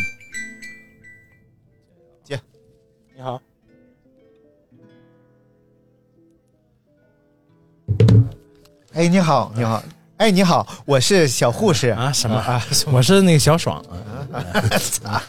[2.24, 2.40] 姐，
[3.16, 3.40] 你好，
[8.94, 9.84] 哎，你好，你好，
[10.18, 13.84] 哎，你好，我是小护士啊什么啊 我是那个小爽
[15.04, 15.22] 啊，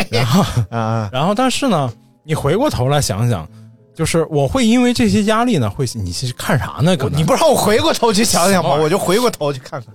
[0.10, 1.90] 然后啊，然后但是呢，
[2.24, 3.46] 你回过头来想想。
[3.94, 6.94] 就是我会因为这些压力呢，会你是看啥呢？
[6.98, 8.74] 可能你不让我回过头去想想吗？
[8.74, 9.88] 我就回过头去看看。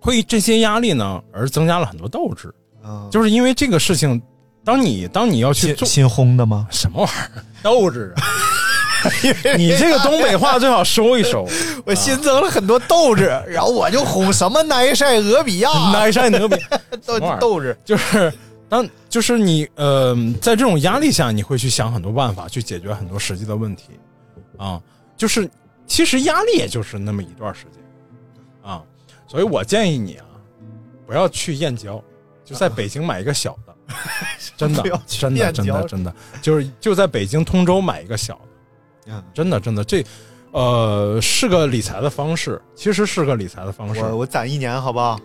[0.00, 2.48] 会这些压力呢，而增加了很多斗志。
[2.82, 4.18] 啊，就是因为这个事情，
[4.64, 6.66] 当你当你要去做新新烘的吗？
[6.70, 8.24] 什么玩意儿斗志啊？
[9.56, 11.48] 你这个东北话最好收一收。
[11.86, 16.56] 我新增了很多斗志，然后我就哄什么奈晒俄比亚，奈塞俄比
[17.06, 17.78] 斗什么玩意儿斗志。
[17.84, 18.32] 就是
[18.68, 23.90] 当就是你呃，在这种压力下，你会去想很多办法去解决很多实际的问题
[24.56, 24.80] 啊。
[25.16, 25.48] 就是
[25.86, 27.82] 其实压力也就是那么一段时间
[28.62, 28.82] 啊，
[29.26, 30.26] 所以我建议你啊，
[31.06, 32.02] 不要去燕郊，
[32.44, 33.74] 就在北京买一个小的，
[34.56, 38.40] 真的真的真的真的，就是就在北京通州买一个小的。
[39.08, 40.04] 嗯，真的真的这，
[40.52, 44.00] 呃，是个理财的方式，其实是个理财的方式。
[44.02, 45.18] 我我攒一年好不好？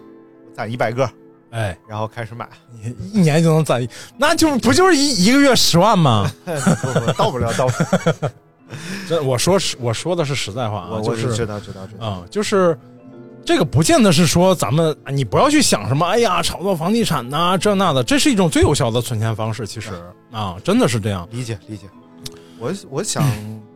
[0.46, 1.10] 我攒一百个，
[1.52, 2.48] 哎，然后开始买。
[2.82, 6.32] 你一年就能攒一，那就不就是一一个月十万吗？
[6.46, 6.52] 不
[7.00, 8.32] 不，到不了，到不了。
[9.08, 12.08] 这我说实我说的是实在话啊，我是知道知道知道。
[12.08, 12.78] 啊、就是
[13.46, 19.68] 这个不见得是说咱们啊你不要去想什么，哎呀，炒作房地产呐、这那的，这是一种最有效的存钱方式。
[19.68, 19.92] 其实
[20.32, 21.28] 啊，真的是这样。
[21.32, 21.86] 理解理解。
[22.58, 23.24] 我我想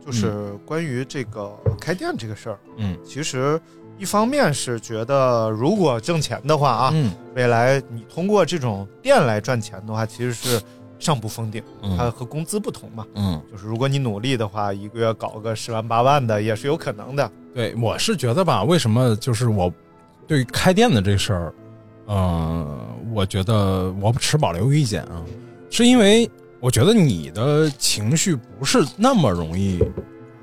[0.08, 2.96] 就是关于这个开店这个事儿，嗯。
[3.04, 3.60] 其实
[3.98, 7.12] 一方面是觉得如果挣钱的话啊，嗯。
[7.34, 10.58] 未来你通过这种店来赚钱的话，其实是
[10.98, 11.94] 上不封顶，嗯。
[11.94, 13.06] 它和工资不同嘛。
[13.16, 17.30] 嗯，就是如果你努力的话，一个月搞个十万八万的也是有可能的。
[17.54, 19.70] 对，我是觉得吧，为什么就是我
[20.26, 21.54] 对开店的这事儿，
[22.06, 22.78] 呃，
[23.12, 25.22] 我觉得我持保留意见啊，
[25.68, 29.82] 是因为我觉得你的情绪不是那么容易，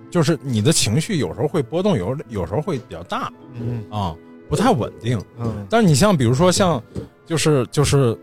[0.09, 4.15] 就是你的情绪有时候会波动，有有时候会比较大嗯啊，
[4.49, 5.21] 不太稳定。
[5.37, 6.81] 嗯，但是你像比如说像，
[7.25, 8.17] 就是就是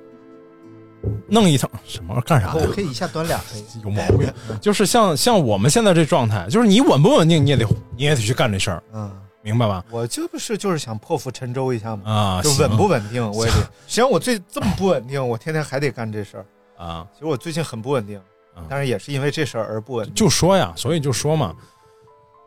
[1.28, 2.54] 弄一趟什么干啥呀？
[2.54, 3.62] 我可以一下端俩黑。
[3.84, 9.10] 有毛病， 就是像像我们现在这状态，就是你稳不稳定，你也得你也得去干这事儿，嗯，
[9.42, 9.84] 明白吧？
[9.90, 12.10] 我这不是就是想破釜沉舟一下嘛？
[12.10, 13.58] 啊，就稳不稳定，我也得。
[13.58, 16.46] 实际上我最这么不稳定，我天天还得干这事儿。
[16.86, 17.06] 啊？
[17.12, 18.20] 其实我最近很不稳定
[18.56, 20.14] 嗯，但是也是因为这事儿而不稳定。
[20.14, 21.54] 就说呀，所以就说嘛，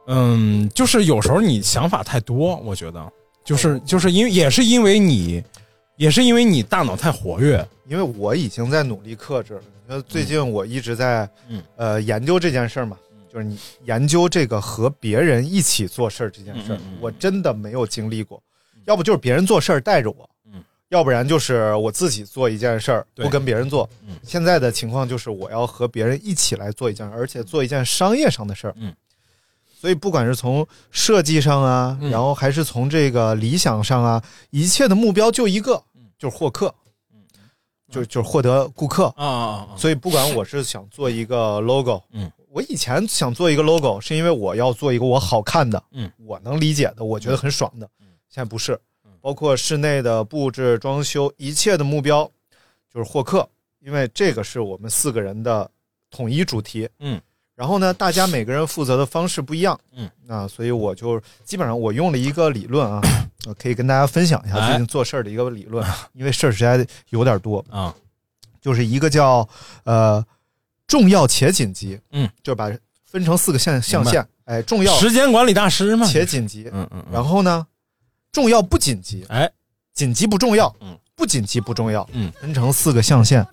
[0.08, 3.12] 嗯，就是有时候你想法太多，我觉得。
[3.44, 5.44] 就是就是因为也是因为你，
[5.98, 9.62] 也是因为你大脑太活跃，因为我已经在努力克制了。
[9.86, 11.64] 你说最近我一直在，嗯。
[11.76, 12.98] 呃，研究这件事儿嘛，
[13.32, 18.42] 就是你研究这个和别人一起做事儿这件事儿我真的没有经历过。
[18.86, 20.35] 要不就是别人做事儿带着我，嗯，
[20.96, 23.88] 要不然就是我自己做一件事儿不跟别人做。
[24.08, 24.16] 嗯。
[24.24, 28.74] 现在的情况就是我要和别人一起来做一件，而且做一件商业上的事儿。
[28.78, 28.96] 嗯，
[29.80, 32.10] 所以不管是从设计上啊，嗯。
[32.10, 35.84] 然后还是从这个理想上啊，一切的目标就一个，
[36.18, 36.74] 就是获客，
[37.92, 39.06] 就就是获得顾客。
[39.18, 39.78] 啊啊啊！
[39.78, 47.90] 所以不管我是想做一个 logo，嗯，我以前想做一个 logo，是因为我要做一个我好看的，嗯，我能理解的，我觉得很爽的。
[48.30, 48.78] 现在不是，
[49.26, 52.30] 包括室内的布置、装修，一切的目标
[52.94, 55.68] 就是获客，因为这个是我们四个人的
[56.12, 56.88] 统一主题。
[57.00, 57.20] 嗯，
[57.56, 59.80] 然后呢，大家每个人负责的方式不一样。
[59.94, 63.02] 嗯，啊，所以我就基本上我用了一个理论啊，
[63.48, 65.84] 我 可以跟大家分享一下哎最近做事儿的一个理论，
[66.14, 67.66] 因为事儿实在有点多。
[67.72, 67.92] 啊，
[68.62, 69.50] 就是一个叫
[69.86, 70.24] 呃
[70.86, 72.72] 重要且紧急，嗯，就是把
[73.04, 77.66] 分成四个象象限，哎，重要时间管理大师嘛，且紧急，嗯嗯嗯，然后呢，
[78.36, 79.50] 重要不紧急，哎，
[79.94, 83.48] 紧急不重要，嗯，不紧急不重要，嗯，分成四个象限。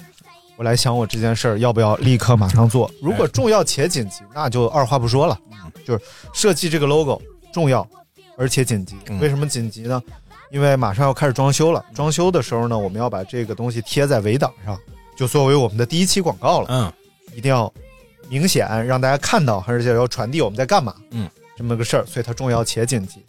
[0.56, 2.90] 我来想，我这件事儿要不要立刻马上做？
[3.00, 5.72] 如果重要且紧急，那就二话不说了，嗯。
[5.86, 7.88] 就是设计这个 logo 重要
[8.36, 8.96] 而且紧急。
[9.06, 9.20] 嗯。
[9.20, 10.02] 为什么紧急呢？
[10.50, 14.76] 因为马上要开始装修了，装修的时候呢，我们要把这个东西贴在围挡上，
[15.16, 16.66] 就作为我们的第一期广告了。
[16.70, 16.92] 嗯。
[17.36, 17.72] 一定要
[18.28, 23.24] 明显让大家看到，而且要传递我们在干嘛，嗯，这么个事儿，所以它重要且紧急。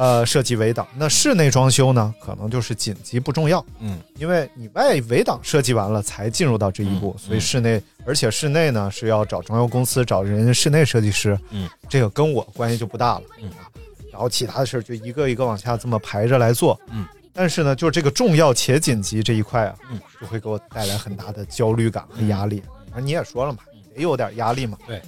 [0.00, 13.50] 呃，设计围挡，那室内装修呢，可能就是紧急不重要，嗯，因为你外围挡设计完了才进入到这一步，嗯所以室内，而且室内呢是要找装修公司，找人家室内设计师，嗯，这个跟我关系就不大了，嗯。
[13.50, 13.68] 啊，
[14.10, 22.62] 然后其他的事儿就一个一个往下这么排着来做，嗯，但是呢，就是这个重要且紧急这一块啊，嗯，就会给我带来很大的焦虑感和压力。
[22.94, 23.58] 那、你也说了嘛，
[23.94, 24.78] 也有点压力嘛。
[24.86, 25.02] 对，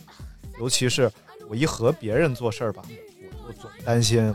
[0.60, 1.10] 尤其是
[1.48, 2.82] 我一和别人做事儿吧，
[3.46, 4.34] 我就总担心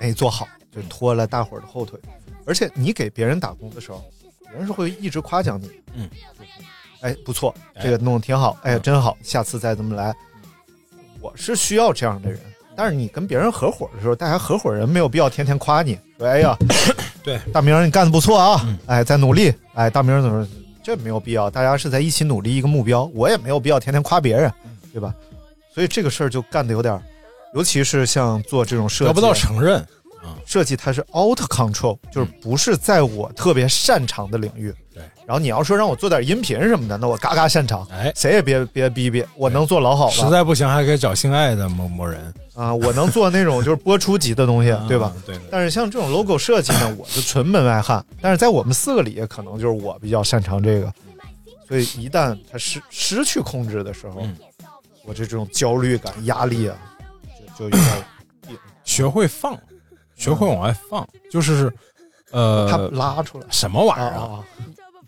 [0.00, 1.98] 没做好，就拖了大伙儿的后腿。
[2.44, 4.02] 而且你给别人打工的时候，
[4.48, 5.70] 别人是会一直夸奖你。
[5.94, 6.08] 嗯，
[7.00, 10.14] 哎，不错，哎这个弄得挺好，哎，嗯真好，下次再这么来。
[11.20, 12.40] 我是需要这样的人，
[12.76, 16.56] 但是你跟别人合伙的时候，大家合伙人没有必要天天夸你，说哎呀，
[17.22, 20.46] 对，大明儿你干的不错啊，嗯哎，在努力，哎，大明儿怎么？
[20.82, 25.14] 这没有必要，大家是在一起努力一个目标，我也没有必要天天夸别人，嗯对吧？
[25.74, 27.02] 所以这个事儿就干的有点儿，
[27.54, 29.84] 尤其是像做这种设计，得不到承认，
[30.44, 34.74] 设计它是 out control，就是不是在我特别擅长的领域。
[34.94, 45.06] 对，然后你要说让我做点音频什么的，那我嘎嘎擅长，哎，谁也别别逼逼，我能做老好了实在不行还可以找性爱的某某人，啊，我能做那种就是播出级的东西， 对吧？
[45.06, 45.22] 啊？
[45.24, 48.04] 对对，但是像这种 logo 设计呢， 我就纯门外汉。
[48.20, 50.92] 但是在我们四个里，可能就是我比较擅长这个，
[51.66, 54.36] 所以一旦他失失去控制的时候，嗯
[55.04, 56.76] 我这种焦虑感、压力啊，
[57.58, 58.06] 就就有点
[58.84, 59.58] 学会放，
[60.14, 61.72] 学会往外放，就是
[62.30, 64.22] 呃，他拉出来什么玩意啊儿啊？
[64.22, 64.44] 啊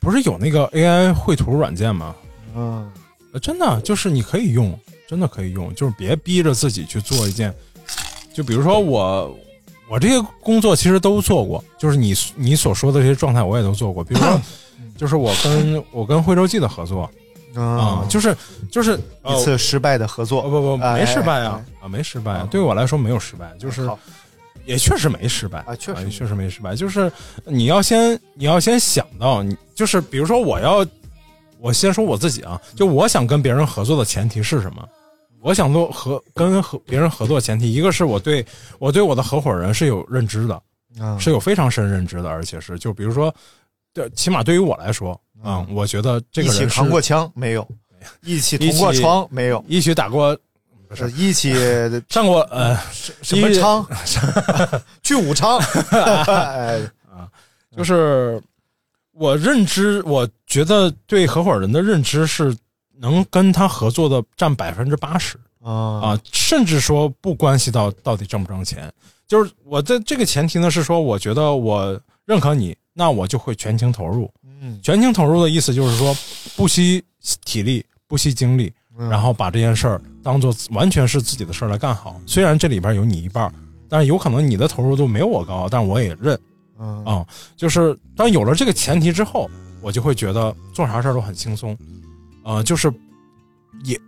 [0.00, 2.14] 不是有那个 AI 绘图软件吗？
[2.56, 2.90] 嗯
[3.32, 7.54] 呃真的就是你可以用，真的可以用，就是别逼着自己去做一件。
[8.34, 9.36] 就比如说我，
[9.88, 14.02] 我这些工作其实都做过，就是你你所说的这些状态我也都做过。
[14.02, 14.40] 比如说，
[14.96, 17.08] 就是我跟我跟惠州记的合作
[17.54, 18.36] 啊、啊，就是
[18.70, 20.42] 就是一次失败的合作。
[20.42, 23.88] 哦不不哎没失败哎啊啊没失败啊，对我来说没有失败，就是
[24.64, 26.76] 也确实没失败啊确实没确实没失败。
[26.76, 27.10] 就是
[27.44, 30.86] 你要先你要先想到你就是比如说我要
[31.58, 34.86] 我先说我自己啊，就我想跟别人合作的前提是什么？
[35.42, 38.44] 我想做合跟合别人合作前提，一个是我对
[38.78, 40.62] 我对我的合伙人是有认知的，
[41.00, 43.34] 啊是有非常深认知的，而且是就比如说，
[43.92, 47.66] 对，起码对于我来说啊、我觉觉得这个人一起扛过枪没有？
[48.22, 49.64] 一起一捅过窗没有？
[49.68, 50.37] 一起打过
[50.88, 51.55] 不是呃一起
[52.09, 52.76] 上过呃
[53.22, 53.87] 什么昌？
[55.03, 55.59] 去武昌？
[55.59, 57.29] 啊
[57.76, 58.42] 就是
[59.12, 62.57] 我认知，我觉得对合伙人的认知是
[62.98, 68.92] 能跟他合作的占百分之八十啊啊，甚至说不关系到到底挣不挣钱。
[69.29, 74.31] 就是我的这个前提呢是说，我觉得我认可你，那我就会全情投入。
[74.61, 76.14] 嗯，全情投入的意思就是说，
[76.57, 77.03] 不惜
[77.44, 82.20] 体力，不惜精力，嗯然后把这件事儿当做完全是自己的事儿来干好。
[82.26, 83.53] 虽然这里边有你一半儿，
[83.88, 86.38] 但是有可能你的投入度没有我高，但我也认。
[86.83, 87.26] 嗯啊、
[87.57, 89.50] 就是当有了这个前提之后，
[89.83, 91.76] 我就会觉得做啥事儿都很轻松，
[92.42, 92.90] 呃，就是
[93.85, 94.00] 也，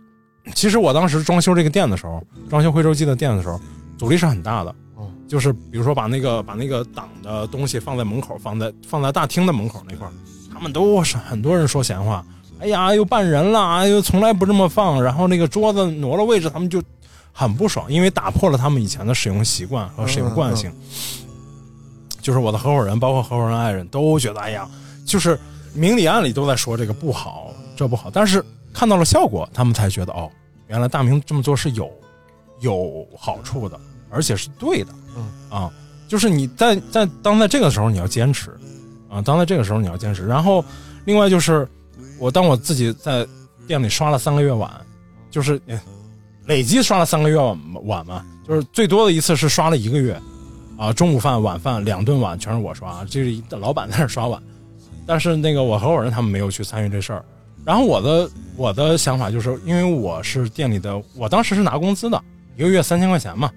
[0.55, 3.61] 其实我当时装修这个店的时候，装修徽州记的店的时候，
[3.95, 4.75] 阻力是很大的，嗯
[5.27, 10.13] 就是比如说把那个把那个挡的东西放在门口，放在放在大厅的门口那块儿，
[10.53, 12.25] 他们都是很多人说闲话，
[12.59, 16.81] 哎呀，又办人了，哎呦，从来不这么放，然后那个桌子挪了位置，他们就
[17.31, 20.71] 很不爽，因为打破了他们以前的使用习惯和使用惯性。
[22.21, 24.69] 就是我的合伙人，包括合伙人爱人，都觉得哎呀，
[25.05, 25.37] 就是
[25.73, 28.09] 明里暗里都在说这个不好，这不好。
[28.11, 28.43] 但是
[28.73, 30.29] 看到了效果，他们才觉得哦，
[30.67, 31.91] 原来大明这么做是有
[32.61, 33.77] 有好处的，
[34.13, 34.93] 而且是对的。
[35.17, 35.71] 嗯啊，
[36.07, 38.49] 就是你在在当在这个时候你要坚持，
[39.09, 40.25] 啊，当在这个时候你要坚持。
[40.25, 40.63] 然后
[41.05, 41.67] 另外就是
[42.19, 43.27] 我当我自己在
[43.67, 44.71] 店里刷了三个月碗，
[45.29, 45.79] 就是哎
[46.45, 50.19] 累计刷了三个月碗碗嘛，就是最多的一次是刷了一个月，
[50.77, 54.41] 啊，中午饭、晚饭两顿碗全是我刷，这是老板在那刷碗，
[55.05, 57.23] 但是那个我合伙人他们没有去参与这事儿。
[57.65, 62.21] 然后我的我的想法就是，因为我是店里的，我当时是拿工资的，
[62.57, 63.49] 一个月三千块钱嘛，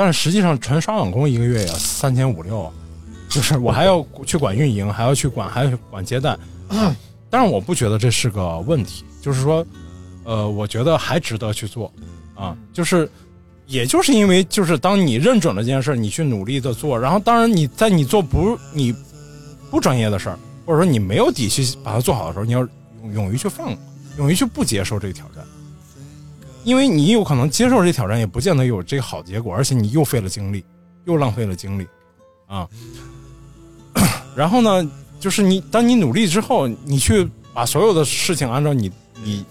[0.00, 2.72] 但是实际上纯刷碗工一个月也三千五六，
[3.28, 6.34] 就是我还要去管运营，还要去管，还要去管接待，
[7.28, 9.62] 但是我不觉得这是个问题，就是说，
[10.24, 11.92] 呃，我觉得还值得去做，
[12.34, 13.06] 啊，就是，
[13.66, 18.96] 也就是因为就是当你认准了这件事儿，你去努力的做，然后当然你在你做不你
[19.70, 22.60] 不专业的事儿，或者说你没有底气把它做好的时候，你要
[23.02, 23.76] 勇勇于去放，
[24.16, 25.44] 勇于去不接受这个挑战，
[26.64, 30.64] 因为你有可能接受这挑战，也不见得有这个好结果，而且你又费了精力，
[31.04, 31.86] 又浪费了精力，
[32.46, 32.68] 啊，
[34.36, 38.90] 然后呢，就是你当你努力之后，你去把所有的事情按照你
[39.22, 39.44] 你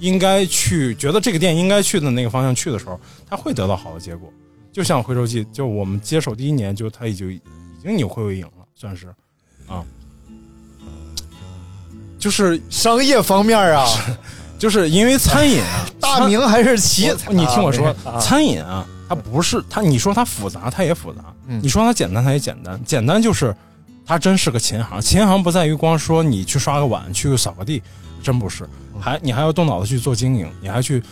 [0.00, 4.32] 应该去觉得这个店应该去的那个方向去的时候，他会得到好的结果。
[4.72, 7.40] 就像回收机，就我们接手第一年，就他已经已
[7.80, 9.06] 经扭亏为盈了，算是
[9.68, 9.84] 啊，
[12.18, 13.86] 就是商业方面啊，
[14.58, 22.80] 就是因为餐饮啊，大明还是奇你听我说，啊餐饮啊，它不是它，你说它复杂，它也复杂；嗯你说它简单，它也简单。
[22.84, 23.54] 简单就是
[24.06, 27.82] 它真是个琴行，琴行不在于光说你去刷个碗、去扫个地，
[28.22, 28.66] 真不是，
[29.00, 31.02] 还你还要动脑子去做经营，你还去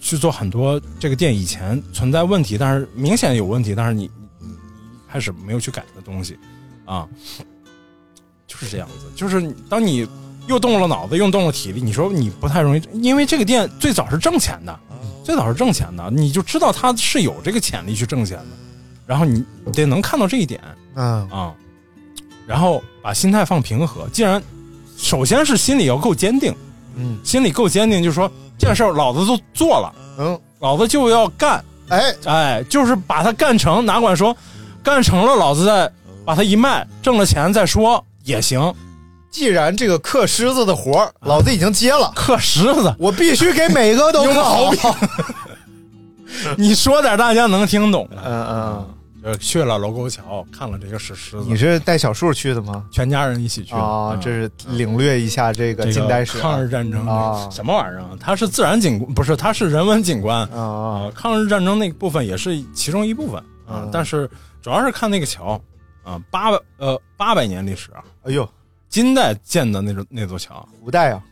[0.00, 6.38] 去做很多这个店以前存在问题，但是明显有问题，但是你你你一开始没有去改的东西
[6.84, 7.06] 啊，
[8.46, 9.06] 就是这样子。
[9.14, 10.06] 就是当你
[10.48, 14.78] 又动了脑子，又动了体力，你说你不太容易，因为这个店最早是挣钱的，
[15.24, 18.56] 最早是挣钱的，你就知道它是有这个潜力去挣钱的，
[19.06, 20.60] 然后你你得能看到这一点。
[20.94, 21.28] 嗯。
[21.30, 21.54] 啊，
[22.46, 24.08] 然后把心态放平和。
[24.12, 24.42] 既然
[24.98, 26.54] 首先是心里要够坚定，
[26.96, 27.18] 嗯。
[27.24, 34.36] 心里够坚定，就是说这件事儿老子都做了，嗯，老子就要干，哎，哎，就是把它干成，哪管说
[34.82, 35.90] 干成了，老子再
[36.24, 38.60] 把它一卖，挣了钱再说也行。
[39.32, 44.70] 既然这个刻狮子的活儿，老子已经接了，刻狮子，我必须给每个都 刻好。
[46.56, 48.16] 你说点大家能听懂的。
[48.24, 52.84] 嗯嗯，就去了楼沟桥，看了这个石狮子，你是带小树去的吗？
[52.90, 56.42] 全家人一起去啊，嗯这是领略一下这个近代史啊。
[56.42, 58.10] 抗日战争啊什么玩意儿啊？
[58.20, 61.10] 它是自然景观，不是，它是人文景观啊。
[61.14, 64.28] 抗日战争那部分也是其中一部分啊嗯，但是
[64.60, 65.58] 主要是看那个桥
[66.02, 68.48] 啊，八百呃八百年历史啊，哎呦，
[68.92, 71.24] 金代建的那种那座桥，胡代啊，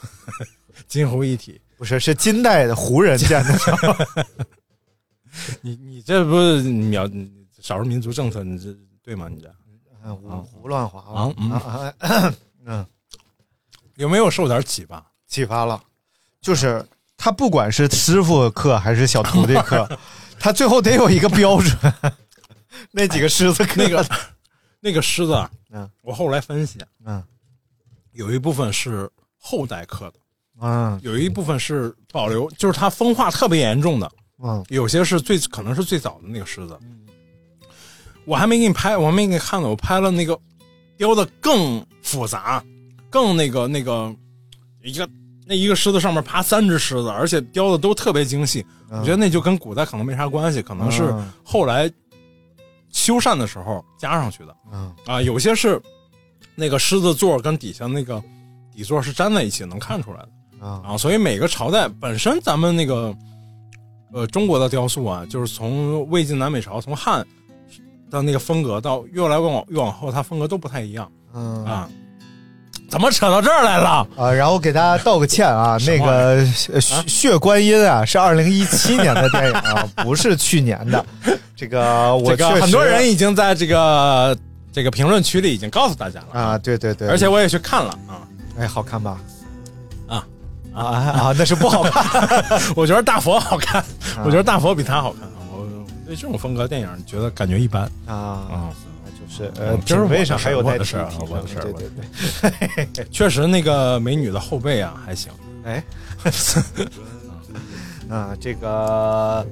[0.88, 1.60] 金湖一体。
[1.76, 3.76] 不是是金代的胡人建的桥。
[5.60, 7.08] 你你这不是秒
[7.60, 9.28] 少数民族政策，你这对吗？
[9.28, 9.48] 你这
[10.02, 12.34] 嗯胡胡乱华啊嗯啊啊
[12.64, 12.86] 嗯，
[13.96, 15.04] 有没有受点启发？
[15.28, 15.80] 启发了，
[16.40, 16.84] 就是
[17.16, 19.86] 他不管是师傅课还是小徒弟课，
[20.40, 21.76] 他最后得有一个标准。
[22.90, 24.04] 那几个狮子刻那个
[24.80, 25.88] 那个狮子啊，嗯。
[26.02, 27.22] 我后来分析，嗯。
[28.12, 30.14] 有一部分是后代刻的，
[30.60, 30.98] 嗯。
[31.02, 34.10] 有一部分是保留，就是它风化特别严重的，
[34.42, 34.64] 嗯。
[34.68, 36.78] 有些是最可能是最早的那个狮子。
[38.24, 40.38] 我还没给你拍，我还没给你看呢，我拍了那个
[40.96, 42.62] 雕的更复杂，
[43.08, 44.14] 更那个那个
[44.82, 45.08] 一个
[45.46, 48.64] 那一个狮子上面爬三只狮子，而且雕的都特别精细。
[48.90, 51.32] 我觉得那就跟古代可能没啥关系，可能是嗯。
[51.42, 51.90] 后来
[52.92, 54.54] 修缮的时候加上去的。
[54.72, 55.80] 嗯啊，有些是
[56.54, 58.22] 那个狮子座跟底下那个
[58.74, 60.96] 底座是粘在一起，能看出来的啊啊。
[60.96, 63.14] 所以每个朝代本身，咱们那个
[64.12, 67.26] 呃中国的雕塑啊，就是从魏晋南北朝，从汉
[68.10, 71.88] 的那个风格到越来越往越往后，它风格都不太一样嗯啊。
[72.90, 74.08] 怎么扯到这儿来了？
[74.16, 81.04] 啊，然后给大家道个歉啊， 那个呃血血观音啊是二零一七年的电影啊， 不是去年的。
[81.58, 82.30] 这个 我
[82.60, 84.38] 很多人已经在这个
[84.72, 88.22] 这个评论区里已经告诉大家了，啊，对对对，而且我也去看了啊。
[88.56, 89.20] 哎，好看吧？
[90.06, 90.24] 啊
[90.72, 92.62] 啊啊，那是不好看。
[92.76, 93.82] 我觉得大佛好看，
[94.16, 95.22] 啊我觉得大佛比他好看。
[95.50, 95.66] 我
[96.06, 98.70] 对这种风格电影觉得感觉一般啊啊。
[99.18, 103.04] 就是呃，这是品味上还有待我的事儿我的事儿对对对。
[103.10, 105.32] 确实那个美女的后背啊还行。
[105.64, 105.82] 哎，
[108.08, 109.44] 啊，这个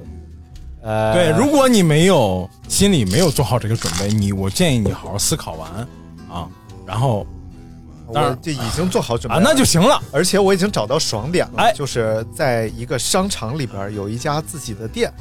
[0.81, 5.69] 呃，对，如果你没有心里没有做好这个准备，你我建议你好好思考完
[6.29, 6.47] 啊，
[6.85, 7.25] 然后
[8.13, 10.01] 当然我这已经做好准备啊，那就行了。
[10.11, 11.73] 而且我已经找到爽点了，哎。
[11.73, 15.11] 就是在一个商场里边有一家自己的店，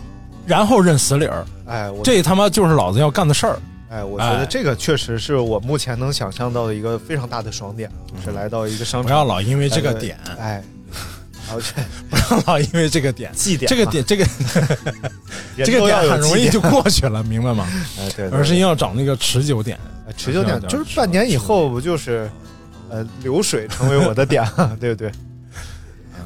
[0.47, 3.59] 然后认死理儿，哎，我这他妈就是老子要干的事儿。
[3.89, 4.47] 哎，我觉得哎。
[4.47, 10.63] 这个确实是我目前能想象到的一个非常大的爽点，就是来到一个商场，不要老因为这个点，哎，
[12.11, 17.67] 不要老因为这个点，祭典嘛这个点，这个人 这个点很容易就过去了，明白吗？
[17.99, 19.79] 哎，对，对而是要找那个持久点。
[20.09, 22.31] 哎持久点，就是半年以后不就是，
[22.89, 25.11] 呃，流水成为我的点了，对不对？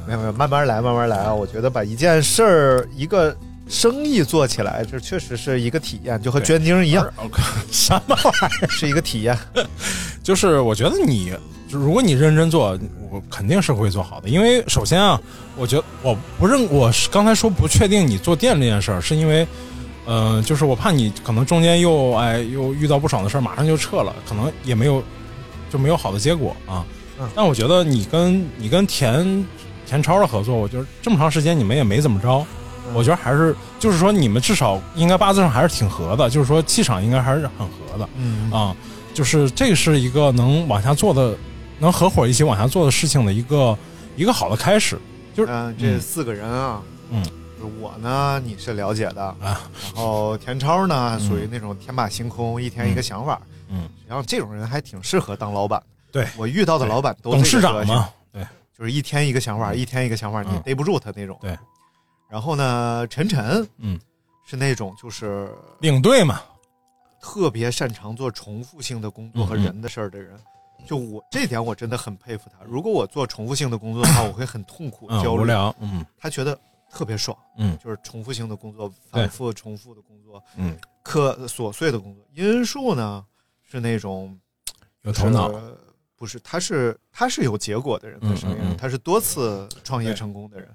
[0.07, 1.33] 没有没有，慢慢来，慢慢来啊！
[1.33, 3.35] 我觉得把一件事儿、一个
[3.67, 7.27] 生意做起来，这确实是一个体验，就和捐精一样，而。
[7.71, 8.69] 什么玩意儿？
[8.69, 9.37] 是一个体验。
[10.23, 11.33] 就是我觉得你，
[11.71, 12.77] 如果你认真做，
[13.09, 14.29] 我肯定是会做好的。
[14.29, 15.19] 因为首先啊，
[15.55, 19.47] 我觉得我不认，我是刚才说不确定你做店这件事儿，是因为，
[20.05, 25.03] 呃，就是我怕你可能中间又哎又遇到不爽的事儿，马上就撤了，可能也没有
[25.69, 26.85] 就没有好的结果啊。
[27.19, 29.45] 嗯但我觉得你跟你跟田
[29.85, 32.43] 田超的合作，我觉得这么长时间你们也没怎么着，
[32.95, 38.09] 我觉得还是就是说你们至少应该八字上还是挺合的，就是说气场应该还是很合的。
[38.17, 38.75] 嗯啊，
[39.13, 41.37] 就是这是一个能往下做的，
[41.81, 43.75] 能合伙一起往下做的事情的一个
[44.15, 44.99] 一个好的开始。
[45.33, 46.79] 就是嗯，这四个人啊，
[47.09, 47.25] 嗯，
[47.81, 49.59] 我呢，你是了解的啊，
[49.95, 55.81] 然后田超呢，属于那种天马行空，一天一个想法，嗯，然后这种人还挺适合当老板。
[56.11, 56.27] 对。
[56.37, 58.45] 我遇到的老板都董事这个个性长嘛，对，
[58.77, 60.61] 就是一天一个想法，一天一个想法，你嗯。
[60.63, 61.35] 逮不住他那种。
[61.41, 61.57] 对。
[62.29, 63.99] 然后呢，晨晨，嗯，
[64.45, 66.41] 是那种就是领队嘛，
[67.19, 70.37] 特别擅长做重复性的工作和人的事儿的人。
[70.85, 72.63] 就我这点，我真的很佩服他。
[72.65, 75.43] 如果我做重复性的工作的话，我会很痛苦、嗯，焦虑。
[75.43, 76.57] 无聊，嗯他觉得
[76.89, 82.25] 特别爽，嗯就是重复性的工作，反复重复的工作，嗯，可琐碎的工作。
[82.33, 83.25] 殷树呢
[83.63, 84.37] 是那种
[85.03, 85.77] 有头脑，是
[86.17, 86.39] 不是？
[86.39, 90.69] 他是他是有结果的人，在商业上，嗯嗯嗯他是多次创业成功的人，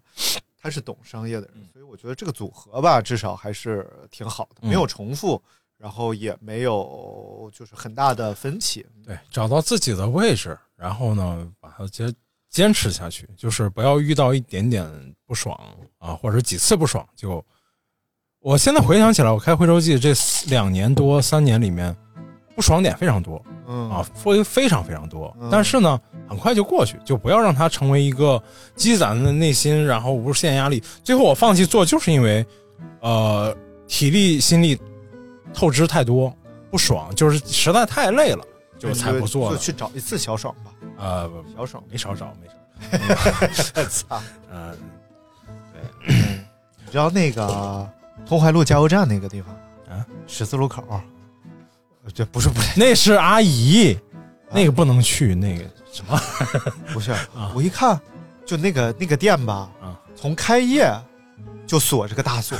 [0.61, 5.41] 他是懂商业的人，嗯所以我觉得这个组合吧，至少还是挺好的，嗯没有重复，
[5.79, 8.85] 然后也没有就是很大的分歧。
[9.05, 12.13] 对，找到自己的位置，然后呢，把它坚
[12.51, 14.87] 坚持下去，就是不要遇到一点点
[15.27, 15.59] 不爽
[15.99, 17.45] 啊，或者几次不爽就。
[18.41, 20.15] 我现在回想起来，我开回收记这
[20.47, 21.95] 两年多三年里面，
[22.55, 25.49] 不爽点非常多，嗯啊，会非常非常多嗯。
[25.51, 28.41] 但是呢，很快就过去，就不要让它成为一个
[28.77, 30.81] 积攒的内心，然后无限压力。
[31.03, 32.47] 最后我放弃做，就是因为，
[33.01, 33.57] 呃，
[33.89, 34.79] 体力心力
[35.57, 36.31] 透支太多，
[36.71, 38.45] 不爽，就是实在太累了，
[38.79, 39.57] 就才不做了。
[39.57, 41.83] 就去找一次小爽吧，呃，小爽。
[41.91, 43.85] 没少找，没少。
[43.89, 44.21] 操！
[44.53, 44.77] 嗯，
[46.07, 46.15] 对
[46.85, 47.91] 你知道那个
[48.27, 49.55] 通淮路加油站那个地方
[49.89, 50.05] 啊？
[50.27, 50.85] 十字路口，
[52.05, 53.99] 呃这不是不是那是阿姨，
[54.51, 56.21] 那个不能去，那个什么
[56.93, 57.17] 不是，
[57.55, 57.99] 我一看
[58.45, 60.87] 就那个那个店吧，啊，从开业
[61.67, 62.59] 就锁着个大锁，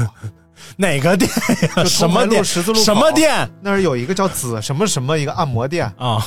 [0.77, 1.31] 哪个店
[1.77, 1.85] 呀？
[1.85, 2.45] 什么店？
[2.45, 3.11] 十字路口什么？
[3.13, 6.27] 店那儿有一个叫紫什么什么一个按摩店，啊？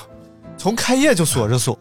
[0.58, 1.78] 从开业就锁着锁，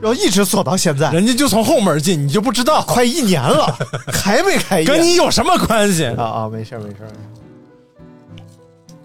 [0.00, 3.76] 然后一直锁到现在，人家就从后门进，你就不知道，快一年了，
[4.12, 4.86] 还没开业。
[4.86, 6.04] 跟你有什么关系？
[6.18, 7.08] 啊啊，没事儿没事儿。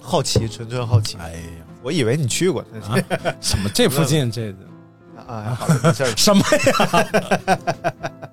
[0.02, 1.18] 好奇，纯纯好奇。
[1.20, 2.82] 哎呀，我以为你去过呢。
[2.90, 2.98] 啊
[3.40, 4.54] 什么这附近这
[5.28, 6.12] 啊，好了，没事儿。
[6.18, 8.30] 什么呀？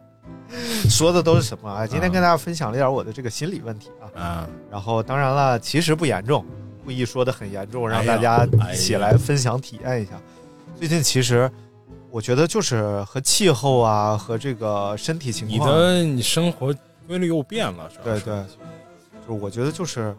[0.91, 1.87] 说的都是什么啊？
[1.87, 4.09] 今天跟大家分享了一点我的这个心理问题啊。
[4.15, 6.45] 嗯，然后当然了，其实不严重，
[6.85, 10.13] 故意说的很严重，让大家一起来分享体验一下。
[10.75, 11.51] 最近其实
[12.11, 16.75] 我觉得就是和气候啊，和这个身体情况你况，的你生活
[17.07, 18.45] 规律又变了，是吧对对，
[19.27, 20.15] 就是我觉得就是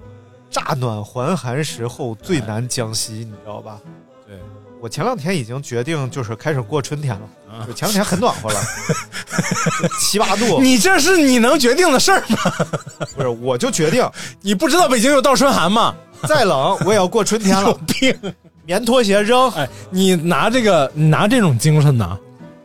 [0.49, 3.79] 乍暖还寒时候最难将息，你知道吧？
[4.27, 4.37] 对，
[4.81, 8.59] 我前两天已经决定就是开始过春天了，啊就前两天很暖和了，
[9.99, 12.37] 七八度，你这是你能决定的事儿吗？
[13.15, 14.09] 不是我就决定
[14.41, 15.95] 你不知道北京有倒春寒吗？
[16.27, 18.33] 再冷我也要过春天有了，病！
[18.65, 19.49] 棉拖鞋扔。
[19.51, 22.17] 哎，你拿这个，你拿这种精神呢，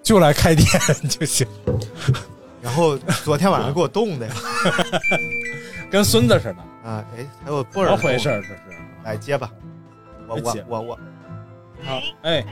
[0.02, 0.66] 就来开店
[1.08, 1.46] 就行，
[2.62, 4.34] 然后昨天晚上给我冻的呀，
[5.90, 8.24] 跟孙子似的，啊，哎，还有波怎么尔回事？
[8.24, 8.58] 这是？
[9.04, 9.50] 来接吧，
[10.26, 10.98] 我我我我
[11.84, 12.44] 好，哎，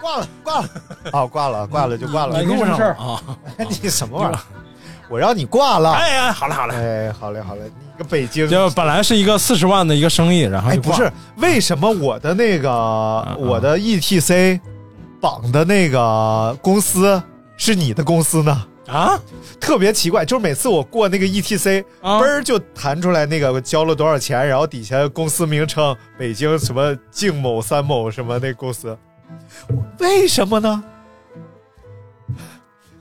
[0.00, 0.68] 挂了挂了，
[1.12, 3.22] 啊挂了 挂了就挂了，你录上了，什么事儿啊？
[3.82, 4.40] 你什么玩意儿？
[5.08, 14.58] 我让你挂了，哎哎，好嘞好嘞，哎，好嘞好嘞，你个北京就本来是一个四十万的一个生意，然后哎，就挂不是，为什么我的那个、啊我的 ETC
[15.20, 17.22] 绑的那个公司
[17.56, 18.64] 是你的公司呢？
[18.88, 19.18] 啊？
[19.60, 22.18] 特别奇怪，就是每次我过那个 ETC，啊。
[22.18, 28.96] 嘣儿就弹出来那个交了多少钱，然后底下公司名称北京什么静某三某什么那公司，
[29.98, 30.82] 为什么呢？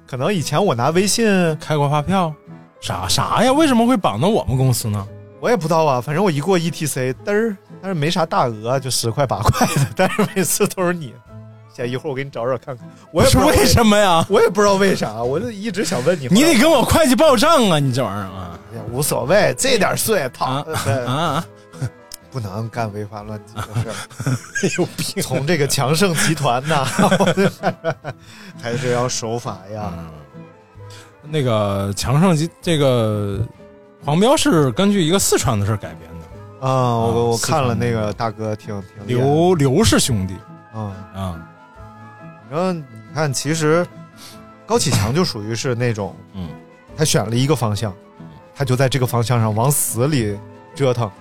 [0.07, 2.33] 可能以前我拿微信，开过发票，
[2.81, 3.51] 啥啥呀？
[3.51, 5.07] 为什么会绑到我们公司呢？
[5.39, 11.13] 我也不知道啊，反正我一过 ETC，嘚儿，但是没啥大额，就十块八块的，但是每次都是你。
[11.73, 14.25] 姐一会儿我给你找找看看，我也不知道是为什么呀？
[14.29, 17.79] 我也不知道为啥，我就一直想问你，你得跟我会计报账啊！
[17.79, 18.59] 你这玩意儿啊
[18.91, 21.45] 无所谓，这点税，操啊，对啊！
[22.31, 23.95] 不能干违法乱纪的事儿。
[24.77, 25.21] 有病！
[25.21, 26.85] 从这个强盛集团呐，
[28.61, 29.93] 还是要守法呀。
[31.23, 33.39] 那个强盛集这个
[34.03, 40.35] 黄标是根据一个四川的事儿改编的，啊，我我看了那个大哥挺挺刘刘氏兄弟。
[40.73, 41.47] 啊，啊，
[42.49, 43.85] 然后你看，其实
[44.65, 46.49] 高启强就属于是那种，嗯，
[46.95, 47.93] 他选了一个方向，
[48.55, 50.39] 他就在这个方向上往死里
[50.73, 51.11] 折腾，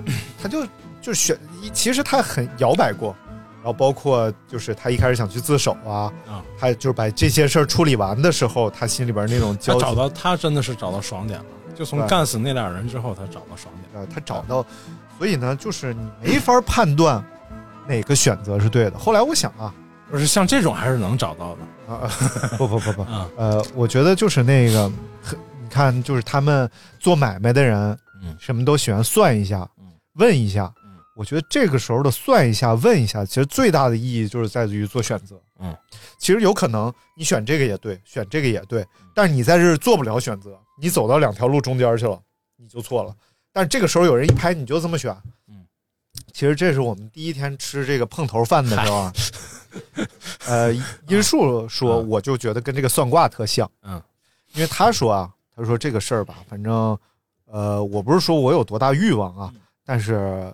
[0.00, 0.12] 就
[0.42, 0.66] 他就
[1.00, 1.38] 就选，
[1.72, 3.14] 其实他很摇摆过，
[3.56, 14.02] 然后包括就是他一开始想去自首啊，啊他就是把这些事儿处理完的时候，他心里边那种焦急他找到他真的是找到爽点了，就从干死那俩人之后，他找到爽点。
[14.02, 14.64] 呃，他找到，
[15.18, 17.22] 所以呢，就是你没法判断
[17.86, 18.98] 哪个选择是对的。
[18.98, 19.74] 后来我想啊，
[20.10, 22.10] 不是像这种还是能找到的啊，
[22.56, 24.90] 不不不不，啊，呃，我觉得就是那个，
[25.22, 26.68] 很你看，就是他们
[26.98, 29.81] 做买卖的人，嗯什么都喜欢算一下，嗯
[30.14, 30.92] 问一下嗯。
[31.14, 35.38] 我觉得这个时候的算一下、问一下，其实最大的意义就是在于做选择。
[35.58, 35.76] 嗯，
[36.16, 38.84] 其实有可能你选这个也对，选这个也对，
[39.14, 42.18] 但是你在这儿做不了选择，你走到两条路中间去了，
[42.56, 43.14] 你就错了。
[43.52, 45.14] 但是这个时候有人一拍，你就这么选。
[45.48, 45.66] 嗯，
[46.32, 49.12] 其实这是我们第一天吃这个碰头饭的时候啊，
[50.48, 50.72] 呃，
[51.08, 53.70] 殷树说，嗯我就觉得跟这个算卦特像。
[53.82, 54.02] 嗯，
[54.54, 56.98] 因为他说啊，他说这个事儿吧，反正
[57.44, 59.52] 呃，我不是说我有多大欲望啊，
[59.84, 60.52] 但是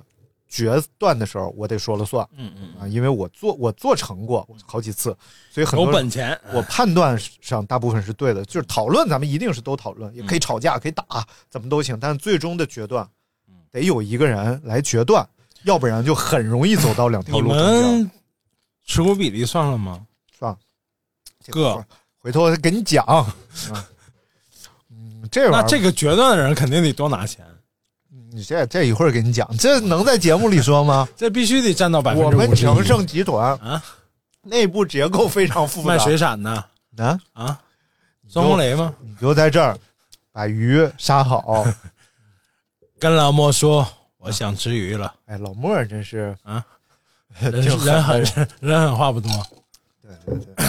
[0.48, 5.16] 决断的时候我得说了算嗯嗯啊，因为我做我做成过好几次，
[5.50, 11.04] 所以很有多人本钱，我判断上大部分是对的，就是讨论咱们一定是都讨论，也可嗯以吵架，可以打，
[11.50, 13.06] 怎么都行，但最终的决断
[13.70, 15.28] 得有一个人来决断，
[15.64, 17.82] 要不然就很容易走到两条你路中间。
[17.82, 18.10] 们
[18.86, 20.06] 持股比例算了吗？
[21.44, 21.86] 这个哥
[22.18, 23.04] 回头给你讲。
[23.06, 23.34] 啊
[24.90, 27.44] 嗯，这玩意儿那这个决断的人肯定得多拿钱，
[28.30, 31.08] 你这这一会儿给你讲，这能在节目里说吗？
[31.16, 32.62] 这必须得占到百分我们之五十。
[32.62, 33.82] 强盛集团啊，
[34.42, 35.88] 内部结构非常复杂。
[35.88, 36.50] 卖水产的
[36.96, 37.60] 啊，啊，
[38.28, 38.94] 孙红雷吗？
[39.00, 39.76] 你就在这儿
[40.32, 41.64] 把鱼杀好。
[43.00, 43.86] 跟老莫说，
[44.18, 45.14] 我想吃鱼了。
[45.26, 46.64] 哎，老莫真是啊，
[47.38, 48.20] 挺人狠
[48.60, 49.30] 人狠话不多。
[50.02, 50.64] 对对对。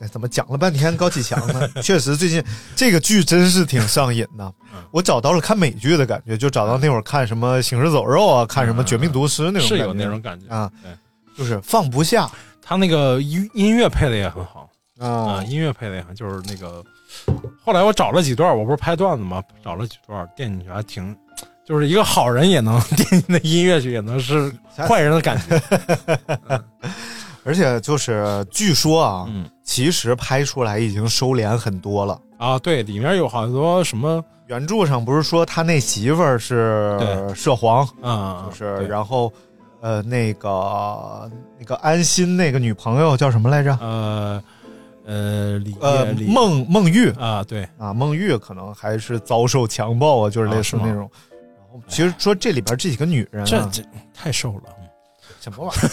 [0.00, 1.68] 哎，怎么讲了半天高启强呢？
[1.82, 2.42] 确实，最近
[2.74, 4.44] 这个剧真是挺上瘾的。
[4.72, 10.90] 嗯我找到了看美剧的感觉，就找到那会儿看什么《行尸走肉》啊，看什么《绝命毒师》那种感觉，是有那种感觉啊，对，
[11.36, 12.30] 就是放不下
[12.62, 14.68] 他那个音音乐配的也很好
[14.98, 15.44] 啊，啊。
[15.44, 16.84] 音乐配的也很，就是那个。
[17.64, 19.42] 后来我找了几段，我不是拍段子吗？
[19.64, 21.16] 找了几段电进去，还挺，
[21.66, 24.52] 就是一个好人也能 电进那音乐剧，也能是
[24.86, 25.60] 坏人的感觉。
[27.46, 32.20] 而且就是据说啊，嗯其实拍出来已经收敛很多了。
[32.38, 36.98] 啊，对，里面有好多什么原著上不是说他那媳妇儿是
[37.34, 39.32] 涉黄，啊，就是然后
[39.80, 43.76] 呃那个那个安心那个女朋友叫什么来着？
[43.80, 44.42] 呃
[45.04, 51.08] 呃李呃李孟孟玉啊，对，啊，孟玉可能还是遭受强暴啊，就是类似那种。
[51.56, 54.75] 然后其实说这里边这几个女人、啊，这这太瘦了。
[55.46, 55.86] 什么玩意儿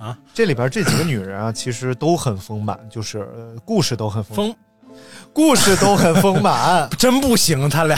[0.06, 0.18] 啊？
[0.32, 4.56] 这里边这几个女人啊，其实都很丰满，就是、呃故事都很丰满，丰
[5.30, 7.94] 故事都很丰满，真不行，他俩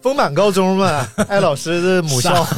[0.00, 2.32] 丰满高中嘛，艾老师的母校。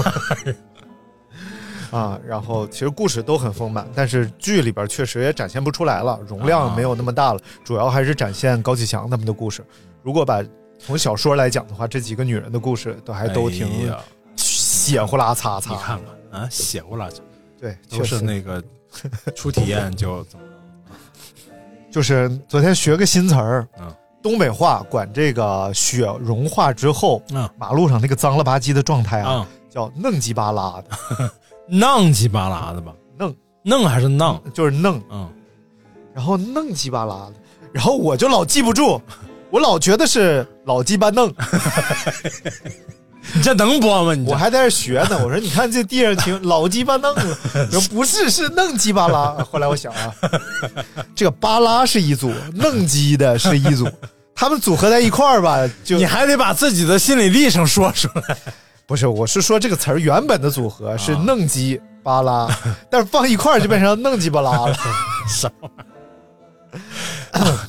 [1.91, 9.65] 啊，然后其实故事都很丰满，但是剧里边确实也展现不出来了，容量没有那么大了，主要还是展现高启强他们的故事。
[10.03, 10.45] 如果把
[10.79, 13.91] 从小说来讲的话，这几个女人的故事都还都挺
[14.37, 15.71] 血呼啦擦擦。
[15.71, 15.99] 你看
[16.31, 17.09] 看啊，写过了，
[17.61, 18.63] 对，都是那个
[19.35, 20.45] 初体验就怎么
[21.91, 31.31] 就是昨天学个新词儿，嗯东北话管这个雪融化之后，嗯马路上那个脏了吧唧的状态啊，啊叫弄鸡巴拉的，
[31.69, 32.93] 弄鸡巴拉的吧？
[33.17, 34.41] 弄弄还是弄？
[34.53, 35.29] 就是弄，嗯，
[36.15, 37.35] 然后弄鸡巴拉的，
[37.73, 39.01] 然后我就老记不住，
[39.51, 41.33] 我老觉得是老鸡巴弄，
[43.35, 44.15] 你 这能播吗？
[44.15, 45.19] 你我还在这学呢。
[45.25, 47.39] 我说你看这地上挺老鸡巴弄了，
[47.71, 49.33] 说 不是是弄鸡巴拉。
[49.51, 50.15] 后来我想啊，
[51.15, 53.89] 这个巴拉是一组，弄鸡的是一组，
[54.35, 58.37] 他们组合在一块儿吧，就你还得把自己的心理历程说出来。
[58.87, 62.49] 不是，我是说这个词儿原本的组合是弄鸡巴拉，
[62.91, 64.75] 但是放一块儿就变成弄鸡巴拉了。
[65.29, 65.71] 什么？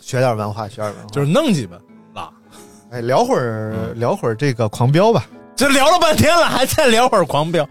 [0.00, 1.08] 学点文化，学点文化。
[1.12, 1.93] 就是弄几吧拉。
[2.94, 5.26] 哎，聊会儿聊会儿这个狂飙吧。
[5.56, 7.68] 这聊了半天了，还在聊会儿狂飙，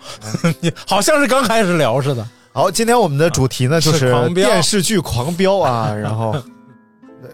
[0.59, 2.27] 你 好像是刚开始聊似的。
[2.51, 6.35] 好，今天我们的主题呢就是电视剧《狂飙》啊， 然后。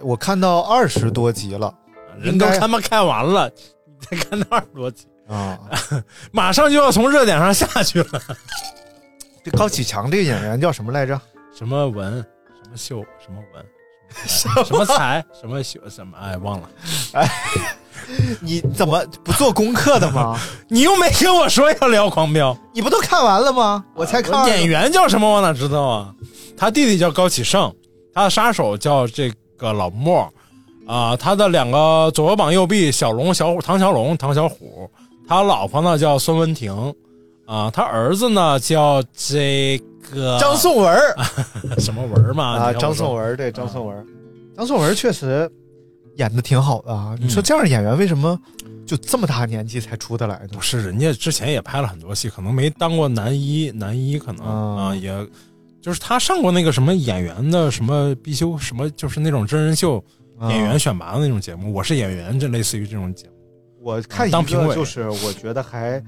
[0.02, 1.74] 我看到二十多集了。
[2.20, 3.50] 人都他妈看完了，
[3.86, 5.58] 你再看到二十多集，啊。
[6.32, 8.22] 马上就要从热点上下去了。
[9.44, 11.20] 这高启强这个演员叫什么来着？
[11.58, 12.24] 什么文，
[12.64, 13.66] 什么秀，什么文，
[14.28, 16.16] 什么才，什么秀，什么？
[16.20, 16.70] 哎忘了。
[18.42, 20.40] 你怎么不做功课的吗？
[20.70, 23.84] 你又没跟我说要聊狂飙，你不都看完了吗？
[23.94, 26.14] 我才看我演员叫什么我哪知道啊？
[26.58, 27.74] 他弟弟叫高启盛，
[28.14, 30.28] 他的杀手叫这个老莫，
[30.88, 34.90] 啊、他的两个左右膀右臂小龙、小虎、唐小龙、唐小虎，
[35.28, 36.94] 他老婆呢叫孙文婷，
[37.46, 39.80] 啊、他儿子呢叫这
[40.12, 41.00] 个张颂文
[41.78, 42.58] 什么文嘛？
[42.58, 44.06] 啊，张颂文，对张颂文，
[44.58, 45.50] 张颂文确实
[46.20, 47.18] 演的挺好的啊。
[47.20, 48.40] 你说这样的演员为什么
[48.86, 50.62] 就这么大年纪才出得来呢不？
[50.62, 55.10] 是人家之前也拍了很多戏，可能没当过男一，男一可能啊啊、也
[55.82, 59.98] 就是他上过那个什么演员的什么必修什么，就是那种真人秀。
[59.98, 63.34] 啊演员选拔的那种节目，我是演员，这类似于这种节目。
[63.82, 66.02] 我看一当评委个就是我觉得还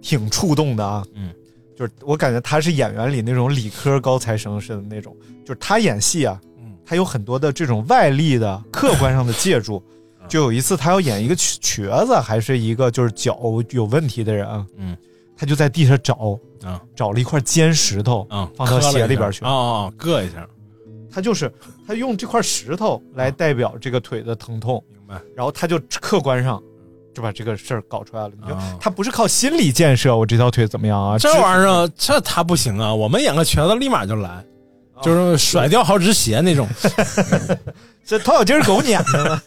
[0.00, 1.34] 挺触动的啊，嗯，
[1.76, 6.53] 就是我感觉他是演员里那种理科高材生似的那种，就是他演戏啊，嗯
[6.86, 9.82] 他有很多的这种外力的客观上的借助。
[9.88, 9.90] 嗯
[10.26, 13.38] 就有一次他要演一个瘸瘸子，还是一个就是脚
[13.72, 14.96] 有问题的人啊，嗯
[15.36, 20.46] 他就在地上找啊找了一块尖石头嗯，放到鞋里边去啊啊啊，硌一下，
[21.12, 21.52] 他就是
[21.86, 25.20] 他用这块石头来代表这个腿的疼痛，明白？
[25.36, 26.62] 然后他就客观上
[27.14, 28.30] 就把这个事儿搞出来了。
[28.40, 31.18] 你就啊他不是靠心理建设，我这条腿怎么样啊？
[31.18, 32.94] 这玩意儿这他不行啊！
[32.94, 34.42] 我们演个瘸子立马就来，
[35.04, 36.66] 就是甩掉好几只鞋那种。
[36.66, 37.58] 儿
[38.04, 39.42] 这头小鸡儿狗撵的呢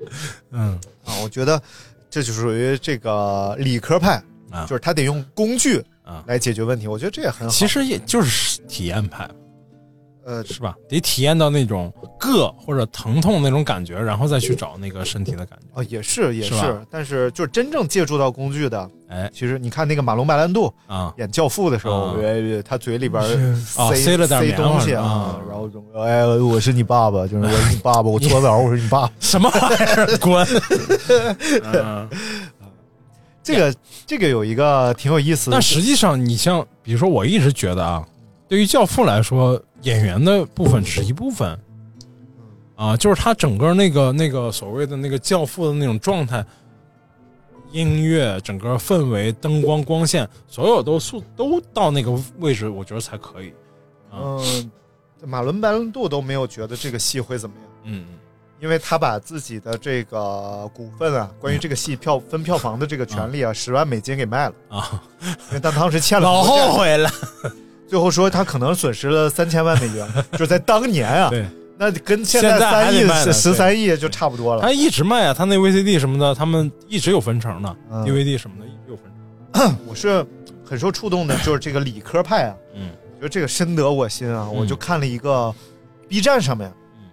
[0.52, 1.12] 嗯啊！
[1.22, 1.60] 我觉得
[2.08, 6.86] 这就属于这个理科派，啊就是他得用工具啊，来解决问题。
[6.86, 7.52] 我觉得这也很好。
[7.52, 9.28] 其实也就是体验派，
[10.24, 10.74] 呃，是吧？
[10.88, 15.66] 得体验到那种硌或者疼痛那种感觉，然后再去找那个身体的感觉。
[15.74, 22.14] 哦，也是也是吧但是就是真正借助到工具的，哎其实你看那个马龙白兰度啊，演《教父》的时候，
[22.62, 29.12] 他嘴里边啊塞塞了点棉花东西啊啊，然后说哎，我是你爸爸，就是我是你爸爸，我搓澡，我是你爸爸。
[29.20, 30.18] 什么玩意儿？
[30.18, 30.46] 滚！
[31.72, 32.08] 嗯
[33.42, 33.74] 这个
[34.06, 38.06] 这个有一个挺有意思的，但实际上，你像比如说，我一直觉得啊，
[38.46, 41.58] 对于《教父》来说，演员的部分只是一部分，
[42.76, 46.44] 啊，就是他整个那个那个所谓的那个教父的那种状态，
[47.70, 53.52] 音乐、整个氛围、灯光、光线，所有都塑都到那个位置，我觉得才可以。
[54.12, 54.70] 嗯，
[55.24, 58.06] 马伦白伦度都没有觉得这个戏会怎么样，嗯。
[58.60, 65.00] 因为他把自己的这个股份啊，关于这个戏票分票房的这个权利啊，十万美金给卖了， 啊，
[65.48, 67.08] 因为他当时欠了 老后悔了。
[67.86, 71.46] 最后说他可能损失了三千万美元， 就在当年啊，对，
[71.78, 74.62] 那跟现现在三亿十三亿就差不多了。
[74.62, 79.04] 他一直卖啊，他那 VCD 什么的，他们一直有分成的、嗯 d v d 什么的一直有分
[79.52, 79.76] 成。
[79.86, 80.26] 我是
[80.64, 84.46] 很受触动的，就是这个理科派啊，嗯我觉得这个深得我心啊！
[84.50, 85.54] 嗯我就看了一个
[86.08, 87.08] B 站上面嗯，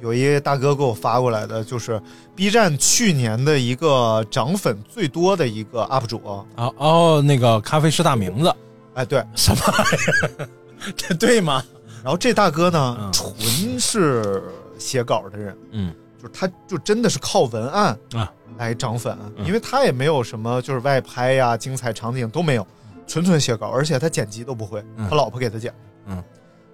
[0.00, 2.00] 有一大哥给我发过来的，就是
[2.34, 6.20] B 站去年的一个涨粉最多的一个 UP 主。
[6.56, 8.54] 啊哦，那个咖啡师大名字
[8.94, 10.48] 哎，对，什么玩意儿？
[10.96, 11.62] 这对吗？
[12.04, 14.42] 然后这大哥呢，嗯纯是
[14.78, 22.66] 写稿的人，嗯就是他就真的是靠文案啊来涨粉，嗯因为他也没有什么就是外拍呀、精彩场景都没有，
[23.06, 25.74] 纯纯写稿，而且他剪辑都不会，嗯他老婆给他剪。
[26.06, 26.22] 嗯，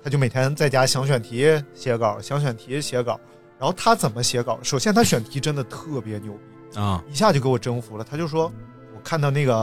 [0.03, 3.19] 他就每天在家想选题写稿，想选题写稿。
[3.57, 4.59] 然后他怎么写稿？
[4.63, 8.03] 首先他选题真的特别牛逼，啊一下就给我征服了。
[8.03, 8.51] 他就说，
[8.97, 9.55] 我看到那个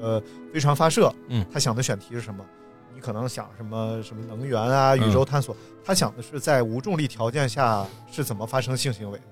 [0.00, 0.20] 呃
[0.52, 2.44] 飞船发射，嗯他想的选题是什么？
[3.02, 9.24] 你可能想什么什么能源啊、嗯宇宙探索，他想的是在无重力条件下是怎么发生性行为的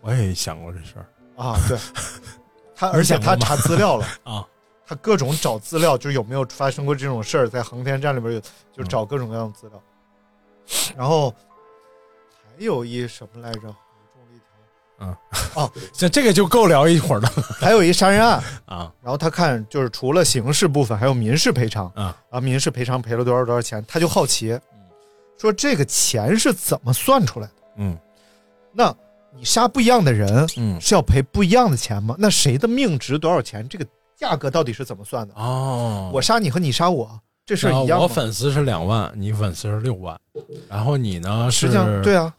[0.00, 1.06] 我也想过这事儿
[1.40, 1.54] 啊？
[1.68, 1.78] 对，
[2.74, 4.06] 他而且他查资料了。
[4.24, 4.44] 啊。
[4.84, 8.40] 他各种找资料，就是有没有发生过这种事儿，在航天站里边有，
[8.72, 9.80] 就找各种各样的资料。
[10.96, 13.72] 然后还有一什么来着？
[15.00, 15.16] 嗯，
[15.54, 17.28] 哦， 这这个就够聊一会儿的
[17.58, 24.58] 还有一杀人案， 啊然后他看就是除了刑事部分，还有民事赔偿啊啊，民事赔偿赔了多少多少钱，他就好奇，
[25.38, 27.52] 说这个钱是怎么算出来的？
[27.78, 27.98] 嗯
[28.72, 28.94] 那
[29.36, 32.14] 你杀不一样的人，嗯是要赔不一样的钱吗？
[32.18, 33.66] 那谁的命值多少钱？
[33.68, 33.86] 这个
[34.16, 35.34] 价格到底是怎么算的？
[35.34, 38.02] 哦，我杀你和你杀我，这是一样吗？
[38.02, 40.18] 我粉丝是两万，你粉丝是六万，
[40.68, 41.68] 然后你呢是
[42.02, 42.32] 对啊，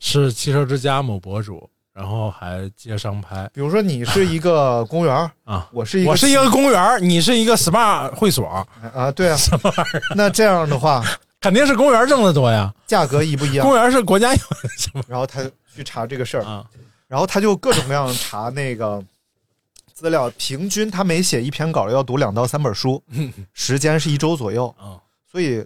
[0.00, 5.66] 是汽车之家某博主，然后还接商拍比如说你是一个 公园儿，啊。
[5.72, 8.46] 我是一个我是一个公园，你是一个 SPA 会所，
[8.94, 10.02] 啊，对啊， 什么玩意儿？
[10.14, 11.02] 那这样的话，
[11.40, 12.70] 肯定是公园挣的多呀。
[12.86, 13.74] 价格一不一样公？
[13.74, 15.40] 园是国家有的什么然后他
[15.74, 16.62] 去查这个事儿，啊？
[17.08, 19.02] 然后他就各种各样查那个
[19.94, 23.02] 资料，平均他每写一篇稿要读两到三本书，
[23.54, 25.00] 时间是一周左右，啊
[25.32, 25.64] 所以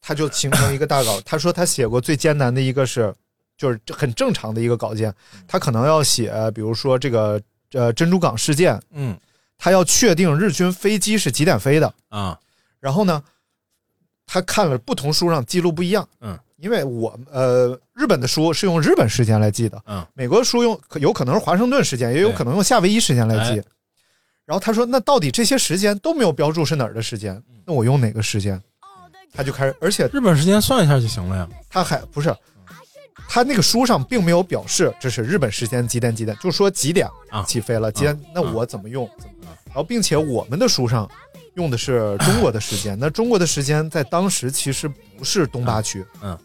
[0.00, 1.20] 他就形成一个大稿。
[1.24, 3.14] 他说他写过最艰难的一个是，
[3.60, 5.14] 就是很正常的一个稿件，
[5.46, 7.38] 他可能要写，比如说这个
[7.72, 9.14] 呃珍珠港事件，嗯
[9.58, 12.40] 他要确定日军飞机是几点飞的，啊
[12.80, 13.22] 然后呢，
[14.24, 23.64] 他看了不同书上记录不一样，嗯，因为我呃日本的书是用日本时间来记的，嗯，美国书用可有可能是华盛顿时间，也有可能用夏威夷时间来记哎。
[24.46, 28.58] 然后他说，那到底这些时间都没有标注是哪儿的时间，那我用哪个时间？
[29.32, 31.48] 他就开始，而且日本时间算一下就行了呀。
[31.68, 32.34] 他还不是，
[33.28, 37.42] 他那个书上并没有表示这是日本时间几点几点，就说几点啊。
[37.44, 39.08] 起飞了，几点，那我怎么用？
[39.18, 39.34] 怎么？
[39.66, 41.08] 然后，并且我们的书上
[41.54, 46.36] 用的是中国的时间， 那中国的时间在当时其实不是东八区，嗯，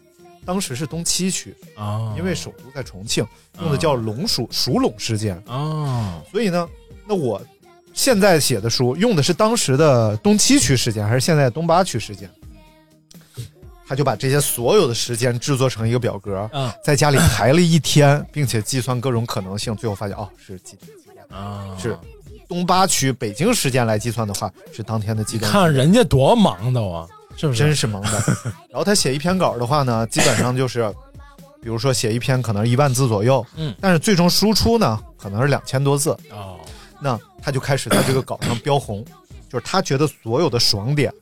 [0.44, 3.26] 当时是东七区，啊，因为首都在重庆，
[3.60, 6.68] 用的叫龙属属陇时间，啊所以呢，
[7.04, 7.44] 那我
[7.92, 12.30] 现在写的书用的是当时的东七区时间，还是现在的东八区时间？
[13.86, 21.96] 他就把这些所有的时间制作成一个表格，嗯在家里排了一天，并且计算各种可能性，最后发现哦是几点几点，啊，是
[22.48, 25.50] 东八区北京时间来计算的话是当天的几点。
[25.50, 27.06] 看人家多忙的啊，
[27.36, 27.58] 是不是？
[27.58, 28.10] 真是忙的。
[28.70, 30.92] 然后他写一篇稿的话呢，基本上就是，
[31.62, 36.10] 比如说写一篇可能一万字左右，嗯但是最终输出呢可能是两千多字。
[36.30, 36.58] 哦，
[37.00, 39.04] 那他就开始在这个稿上标红，
[39.48, 41.12] 就是他觉得所有的爽点、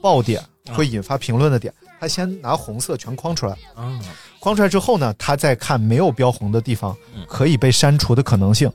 [0.00, 0.42] 爆点
[0.72, 4.00] 会引发评论的点，他先拿红色全框出来，啊。
[4.40, 8.70] 框出来之后呢，他再看没有标红的地方嗯可以被删除的可能性。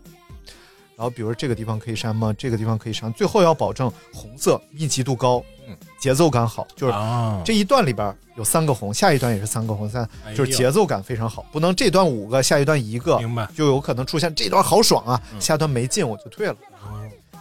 [0.95, 2.33] 然后，比如这个地方可以删吗？
[2.37, 13.47] 这个地方可以删，最后要保证红色密集度高，嗯，节奏感好，就是啊，这一段里边有三个红，下一段也是三个红，三就是节奏感非常好，不能这段五个，下一段一个，明白。
[13.55, 15.41] 就有可能出现这段好爽啊，嗯。
[15.41, 16.55] 下段没劲我就退了。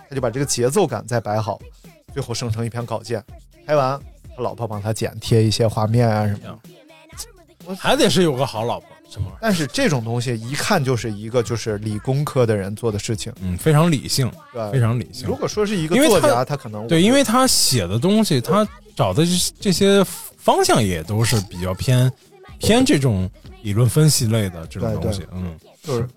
[0.08, 1.60] 他就把这个节奏感再摆好，
[2.14, 3.22] 最后生成一篇稿件，
[3.66, 4.00] 拍完。
[4.21, 7.76] 他老婆帮他剪贴一些画面啊什么的。
[7.76, 9.38] 还得是有个好老婆，什么玩意儿？
[9.40, 14.72] 但是这种东西一看就是一个就是理工科的人做的事情，嗯，非常理性，对？
[14.72, 15.36] 非常理性如。
[15.36, 18.66] 果说是一个作家，他可能对，因为他写的东西，他
[18.96, 19.30] 找的这
[19.60, 20.02] 这些
[20.36, 22.12] 方向也都是比较偏
[22.58, 23.30] 偏这种
[23.62, 25.22] 理论分析类的这种对对东西。
[25.32, 26.08] 嗯就是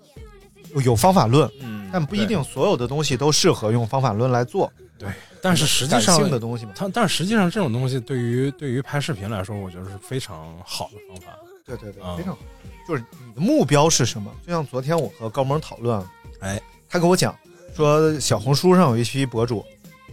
[0.84, 4.70] 有方法论，嗯但不一定所有的东西都适合用方法论来做。
[4.98, 5.08] 对，
[5.46, 11.36] 但是实际上性的东西嘛，它，但是实际上这种东西对于对于拍视频来说，我觉得是非常好的方法。
[11.64, 12.38] 对对对，啊非常好。
[12.86, 14.30] 就是你的目标是什么？
[14.46, 16.00] 就像昨天我和高萌讨论，
[16.40, 17.36] 哎，他跟我讲
[17.74, 19.64] 说，小红书上有一批博主，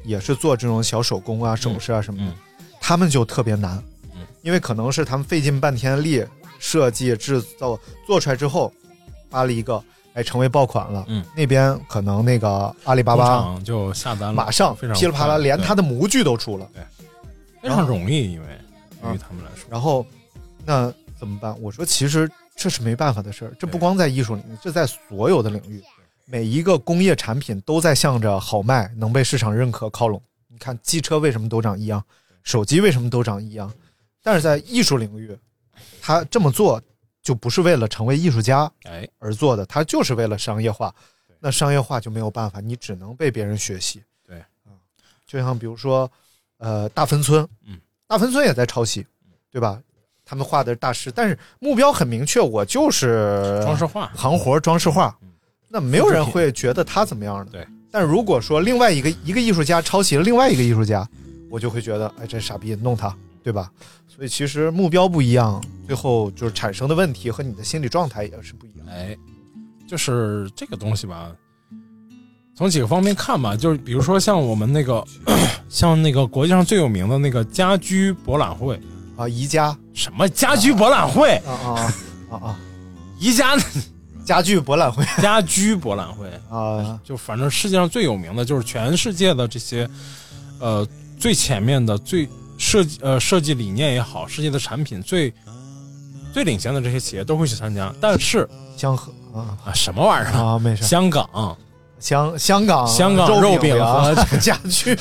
[0.04, 2.36] 也是做这种小手工啊、首饰啊什么的，嗯
[2.82, 3.82] 他们就特别难，
[4.16, 6.26] 嗯因为可能是他们费尽半天力
[6.60, 8.74] 设计、制造，做出来之后
[9.30, 9.82] 发了一个，
[10.14, 11.06] 哎，成为爆款了。
[11.08, 16.70] 嗯，那边可能那个阿里巴巴就下单了，马上非常噼里啪啦，连他的模具都出了。
[16.74, 16.84] 对
[17.62, 18.48] 非常容易，因为
[19.02, 20.06] 对啊于他们来说，然后
[20.66, 21.56] 那怎么办？
[21.62, 25.82] 我说其实这是没办法的事儿，这不光在艺术领域，这在所有的领域，
[26.26, 30.22] 每一个工业产品都在向着好卖、能被市场认可靠拢。
[30.50, 32.04] 你看，机车为什么都长一样，
[32.44, 33.72] 手机为什么都长一样？
[34.22, 35.36] 但是在艺术领域，
[36.02, 36.82] 他这么做
[37.24, 40.94] 就不是为了成为艺术家哎，而做的，他就是为了商业化。
[41.40, 44.04] 那商业化就没有办法，你只能被别人学习。
[44.28, 44.76] 对啊，
[45.26, 46.10] 就像比如说，
[46.58, 49.06] 呃，大芬村，嗯，大芬村也在抄袭，
[49.50, 49.82] 对吧？
[50.26, 55.30] 他们画的是大师，但是目标很明确，我就是装饰画，行活装饰画嗯，
[55.68, 57.52] 那没有人会觉得他怎么样的。
[57.52, 57.68] 对。
[57.92, 61.08] 但如果说另外一个一个艺术家抄袭了另外一个艺术家，
[61.50, 63.70] 我就会觉得，哎，这傻逼，弄他，对吧？
[64.08, 68.88] 所以其实目标不一样，最后就是产生的问题和你的心理状态也是不一样。
[68.90, 69.16] 哎，
[69.88, 71.32] 就是这个东西吧，
[72.56, 75.04] 从几个方面看吧，就是比如说像我们那个，
[75.70, 78.80] 像那个国际上最有名的那个家居博览会，
[79.18, 81.94] 啊，宜家什么家居博览会，啊啊啊
[82.30, 82.60] 啊啊！
[83.20, 83.58] 宜家
[84.26, 89.90] 家具博览会家居博览会， 啊，就反正世界上最有名的就是全世界的这些，
[90.60, 92.28] 呃，最前面的最
[92.58, 95.34] 设计呃设计理念也好，世界的产品最
[96.34, 97.94] 最领先的这些企业都会去参加。
[98.02, 100.54] 但是香河啊啊，什么玩意儿啊？
[100.56, 101.58] 啊，没事，香港
[102.00, 104.98] 香香港香港肉肉饼啊和 家具，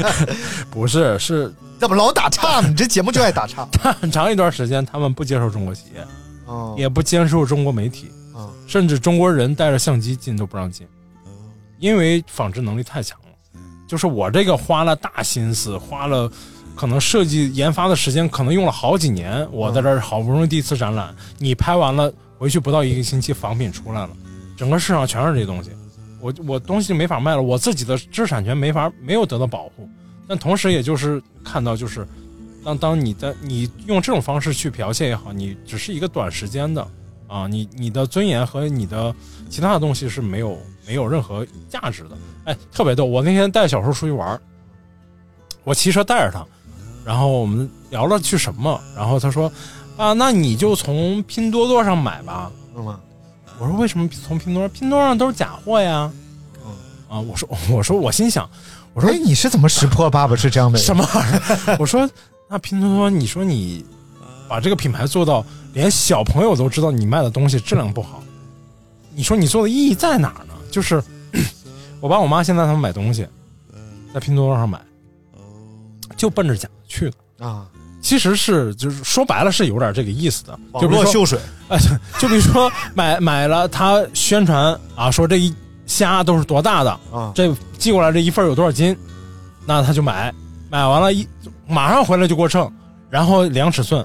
[0.70, 2.68] 不是是怎么老打岔呢？
[2.68, 3.68] 你这节目就爱打岔。
[4.00, 6.06] 很长一段时间他们不接受中国企业，
[6.46, 10.86] 哦也不接受中国媒体，嗯甚至中国人带着相机进都不让进，
[11.78, 13.26] 因为仿制能力太强了。
[13.86, 16.30] 就是我这个花了大心思，花了
[16.80, 19.46] 可能设计研发的时间，可能用了好几年。
[19.52, 24.10] 我在这儿好不容易第一次展览，你拍完了回去不到一个星期，仿品出来了，
[24.56, 25.72] 整个市场全是这东西，
[26.22, 29.86] 我我东西没法卖了，我自己的知识产权没法没有得到保护。
[30.26, 32.08] 但同时，也就是看到，就是
[32.64, 36.88] 当当你的你用这种方式去剽窃也好，你只是一个短时间的
[37.26, 39.14] 啊，你你的尊严和你的
[39.50, 42.16] 其他的东西是没有没有任何价值的。
[42.46, 43.04] 哎，特别逗！
[43.04, 44.40] 我那天带小叔出去玩，
[45.62, 46.42] 我骑车带着他，
[47.04, 49.50] 然后我们聊了去什么，然后他说
[49.96, 52.50] 啊，那你就从拼多多上买吧。
[52.76, 52.96] 嗯？
[53.58, 54.68] 我说为什么从拼多多？
[54.68, 56.10] 拼多多上都是假货呀。
[57.08, 58.48] 啊，我说我说我心想，
[58.94, 60.78] 我说哎，你是怎么识破爸爸是这样的？
[60.78, 61.36] 什么玩意
[61.66, 61.76] 儿？
[61.78, 62.08] 我说
[62.48, 63.84] 那拼多多，你说你
[64.48, 68.22] 把这个品牌做到连小朋友都知道你卖的东西质量不好，
[69.14, 70.54] 你说你做的意义在哪儿呢？
[70.70, 71.02] 就是
[72.00, 73.26] 我爸我妈现在他们买东西，
[74.14, 74.80] 在拼多多上买，
[76.16, 77.06] 就奔着假的去
[77.38, 77.46] 了。
[77.48, 77.66] 啊？
[78.02, 81.38] 其实是就是说白了是有点这个意思的，就比如说秀水
[81.68, 81.78] 哎，
[82.18, 85.54] 就比如说买买了，他宣传啊，说这一
[85.86, 88.96] 虾都是多大的，啊这寄过来这一份有多少斤，
[89.66, 90.32] 那他就买，
[90.70, 91.28] 买完了一
[91.66, 92.70] 马上回来就过秤，
[93.10, 94.00] 然后量尺寸，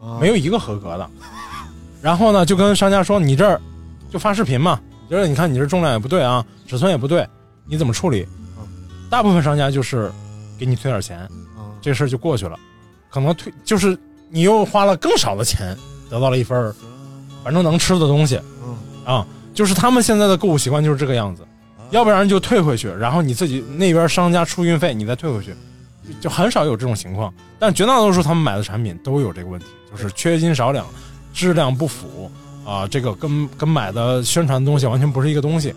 [0.00, 1.10] 啊没有一个合格的。
[2.02, 3.58] 然后呢，就跟商家说，你这儿
[4.10, 4.78] 就发视频嘛，
[5.08, 7.26] 就是你看你这重量也不对啊，尺寸也不对，
[7.66, 8.28] 你怎么处理？
[9.08, 10.12] 大部分商家就是
[10.58, 11.20] 给你退点钱，
[11.56, 11.57] 啊
[11.88, 12.58] 这事儿就过去了。
[13.08, 15.74] 可能退就是你又花了更少的钱，
[16.10, 16.74] 得到了一份儿
[17.42, 19.26] 反正能吃的东西嗯啊。
[19.54, 21.42] 就是他们现在的购物习惯就是这个样子，
[21.90, 25.56] 要不然就退回去，然后你自己那边商家出运费，你再退回去，
[26.20, 27.32] 就很少有这种情况。
[27.58, 30.86] 但绝大多数他们买的产品都有这个问题，就是缺斤少两，
[31.32, 32.30] 质量不符
[32.64, 35.74] 啊，这个跟跟买的宣传的东西完全不是一个东西，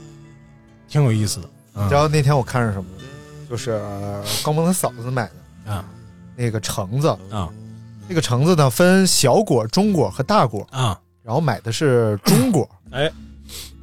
[0.90, 1.50] 挺有意思的。
[1.74, 2.86] 你知道那天我看着什么？
[3.50, 5.30] 就是呃高萌他嫂子买
[5.66, 5.84] 的啊
[6.42, 7.48] 那个橙子，啊
[8.08, 11.00] 那个橙子呢分小果、中果和大果，啊！
[11.24, 12.68] 然后买的是中果。
[12.90, 13.10] 哎，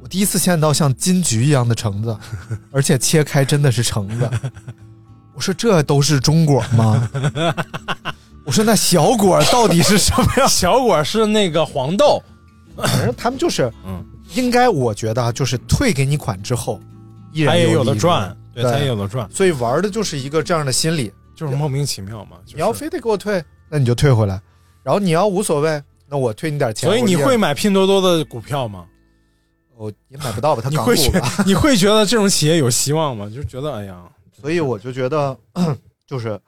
[0.01, 2.15] 我第一次见到像金桔一样的橙子，
[2.71, 4.29] 而且切开真的是橙子。
[5.33, 7.09] 我说这都是中果吗？
[8.45, 10.45] 我说那小果到底是什么呀？
[10.51, 12.21] 小果是那个黄豆，
[12.75, 14.03] 反正他们就是，嗯，
[14.35, 16.79] 应该我觉得啊，就是退给你款之后，
[17.31, 21.11] 依然他也有的赚，对对他也有的赚，所以玩的就是一个这样的心理。
[21.45, 22.37] 就是莫名其妙嘛。
[22.45, 24.39] 就是你要非得给我退，那你就退回来；
[24.83, 26.89] 然后你要无所谓，那我退你点钱。
[26.89, 28.85] 所以你会买拼多多的股票吗？
[29.77, 30.61] 我也买不到吧？
[30.61, 31.31] 他 港股吧？
[31.47, 33.31] 你会觉得这种企业有希望吗？
[33.33, 34.03] 就觉得哎呀，
[34.41, 35.37] 所以我就觉得，
[36.05, 36.39] 就是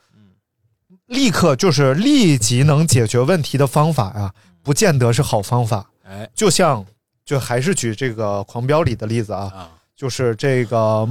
[1.08, 5.90] 立刻就是立即能解决问题的方法呀，不见得是好方法。
[6.04, 6.86] 哎就像，
[7.24, 11.08] 就还是举这个《狂飙》里的例子啊，啊，就是这个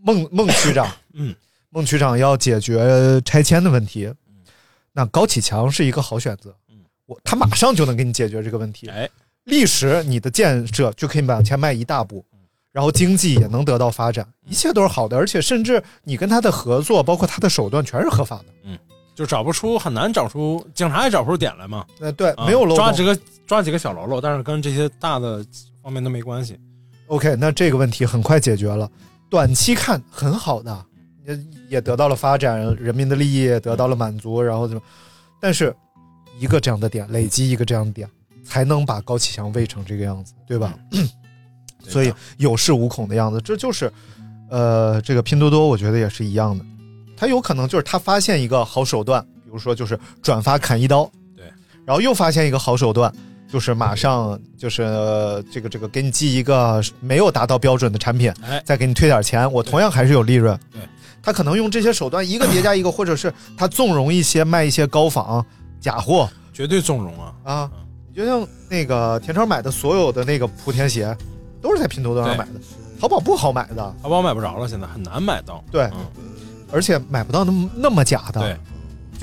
[0.00, 1.34] 孟孟区长，嗯，
[1.74, 4.08] 孟区长要解决拆迁的问题，
[4.92, 6.54] 那高启强是一个好选择。
[7.04, 8.88] 我他马上就能给你解决这个问题。
[8.88, 9.10] 哎，
[9.42, 12.24] 历史你的建设就可以往前迈一大步，
[12.70, 18.44] 然后经济也能得到发展，一切都是好的，而且甚至你跟他的合作，包括他的手段全是合法的。
[18.62, 18.78] 嗯
[19.16, 21.84] 就找不出，很难找出，警察也找不出点来嘛。
[21.98, 23.04] 呃，对，啊没有漏抓几。
[23.04, 25.44] 个抓几个小喽啰，但是跟这些大的
[25.82, 26.56] 方面都没关系。
[27.08, 28.88] OK，那这个问题很快解决了，
[29.28, 30.86] 短期看很好的，
[31.26, 34.82] 也也得到了发展，人民的利益也得到了满足，然后怎么？
[35.40, 35.74] 但是
[36.38, 38.08] 一个这样的点累积一个这样的点，
[38.44, 40.74] 才能把高启强喂成这个样子，对吧？
[41.86, 43.92] 所以有恃无恐的样子，这就是，
[44.48, 46.64] 呃，这个拼多多我觉得也是一样的，
[47.16, 51.04] 他有可能就是他发现一个好手段，比如说就是转发砍一刀，
[51.36, 51.44] 对，
[51.84, 53.12] 然后又发现一个好手段，
[53.46, 60.58] 就是马上就是、呃这个这个给你寄一个没有达到标准的产品，哎再给你退点钱，我同样还是有利润。
[60.72, 60.80] 对，
[61.24, 65.44] 他可能用这些手段一个叠加一个，或者是他纵容一些卖一些高仿
[65.80, 67.32] 假货绝对纵容啊！
[67.42, 67.70] 啊。
[68.08, 71.16] 你就像那个田超买的所有的那个莆田鞋，
[71.60, 72.60] 都是在拼多多上买的，
[73.00, 75.64] 淘宝不好买的，淘宝买不着了，现在很难买到。
[75.72, 76.06] 对，嗯，
[76.70, 78.40] 而且买不到那么那么假的。
[78.40, 78.56] 对，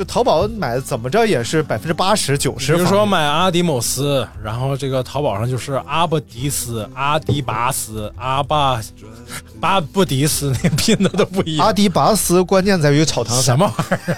[0.02, 2.74] 就淘宝买怎么着也是百分之八十九十。
[2.76, 8.82] 比如说买阿迪某斯，然后这个淘宝上就是阿布迪斯、阿迪巴斯、阿巴
[9.60, 11.68] 巴布迪斯， 那拼的都不一样。
[11.68, 14.12] 阿迪拔斯关键在于草堂什么玩意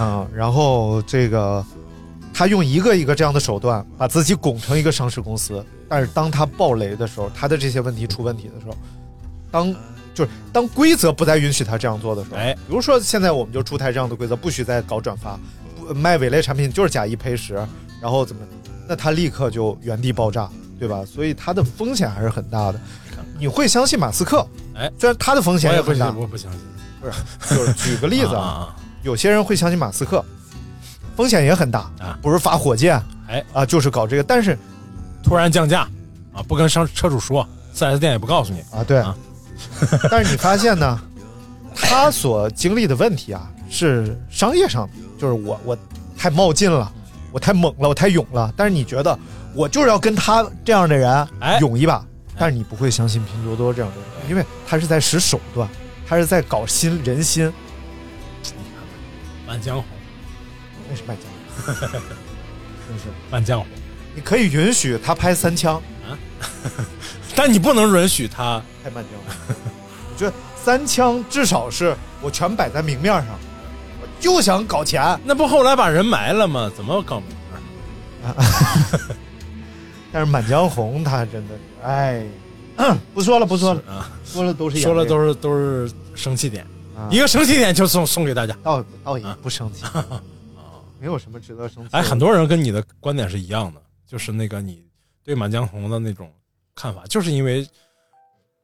[0.00, 0.02] 儿？
[0.02, 1.62] 啊、然后这个
[2.32, 8.74] 他用一个一个这样的手段把自己拱成一个上市公司，但是当他爆雷的时候，他的这些问题出问题的时候，
[9.50, 9.74] 当
[10.18, 15.38] 就是当规则不再允许他这样做的时候，哎比如说现在我们就出台这样的规则，不许再搞转发，
[15.76, 17.54] 不卖伪劣产品就是假一赔十，
[18.02, 18.42] 然后怎么，
[18.88, 20.48] 那他立刻就原地爆炸，
[20.78, 21.04] 对吧？
[21.04, 22.80] 所以他的风险还是很大的。
[23.38, 24.44] 你会相信马斯克？
[24.74, 26.60] 哎，虽然他的风险也很大，，我不相信。
[27.00, 30.24] 不是，就是举个例子 啊，啊，有些人会相信马斯克，
[31.14, 34.58] 风险也很大啊不是发火箭，哎啊，就是搞这个，但是
[35.22, 35.82] 突然降价
[36.32, 38.60] 啊，不跟商车主说，4S 店也不告诉你。
[38.72, 39.16] 啊，对，啊
[40.10, 41.00] 但是你发现呢，
[41.74, 45.78] 他所经历的问题啊，是商业上的，就是我我
[46.16, 46.92] 太冒进了，
[47.32, 49.18] 我太猛了，我太勇了，但是你觉得
[49.54, 52.04] 我就是要跟他这样的人哎勇一把，
[52.38, 55.68] 但是你不会相信拼多多这样的人，因为他是在使手段，
[56.06, 57.52] 他是在搞心人心，
[59.46, 59.84] 满江红，
[60.88, 61.26] 那是满江
[61.64, 61.74] 红，
[62.88, 63.04] 真是。
[63.30, 63.66] 满江红，
[64.14, 65.82] 你可以允许他拍三枪，
[67.38, 69.56] 但你不能允许他太慢江了。
[70.12, 73.38] 我觉得三枪至少是我全摆在明面上，
[74.02, 75.16] 我就想搞钱。
[75.24, 76.68] 那不后来把人埋了吗？
[76.76, 77.28] 怎么搞明
[78.24, 78.34] 白？
[80.10, 82.26] 但是《满江红》他真的是，哎，
[83.14, 86.66] 不说了，不说了，啊，说了都是说了都是是都是生气点，
[86.96, 88.56] 啊一个生气点就送送给大家。
[88.64, 90.04] 倒倒也不生气，啊
[90.98, 91.98] 没有什么值得生气的。
[91.98, 94.82] 哎，很多人跟你的观点是一样的，就是那个你
[95.22, 96.28] 对《满江红》的那种
[96.78, 97.68] 看法，就是因为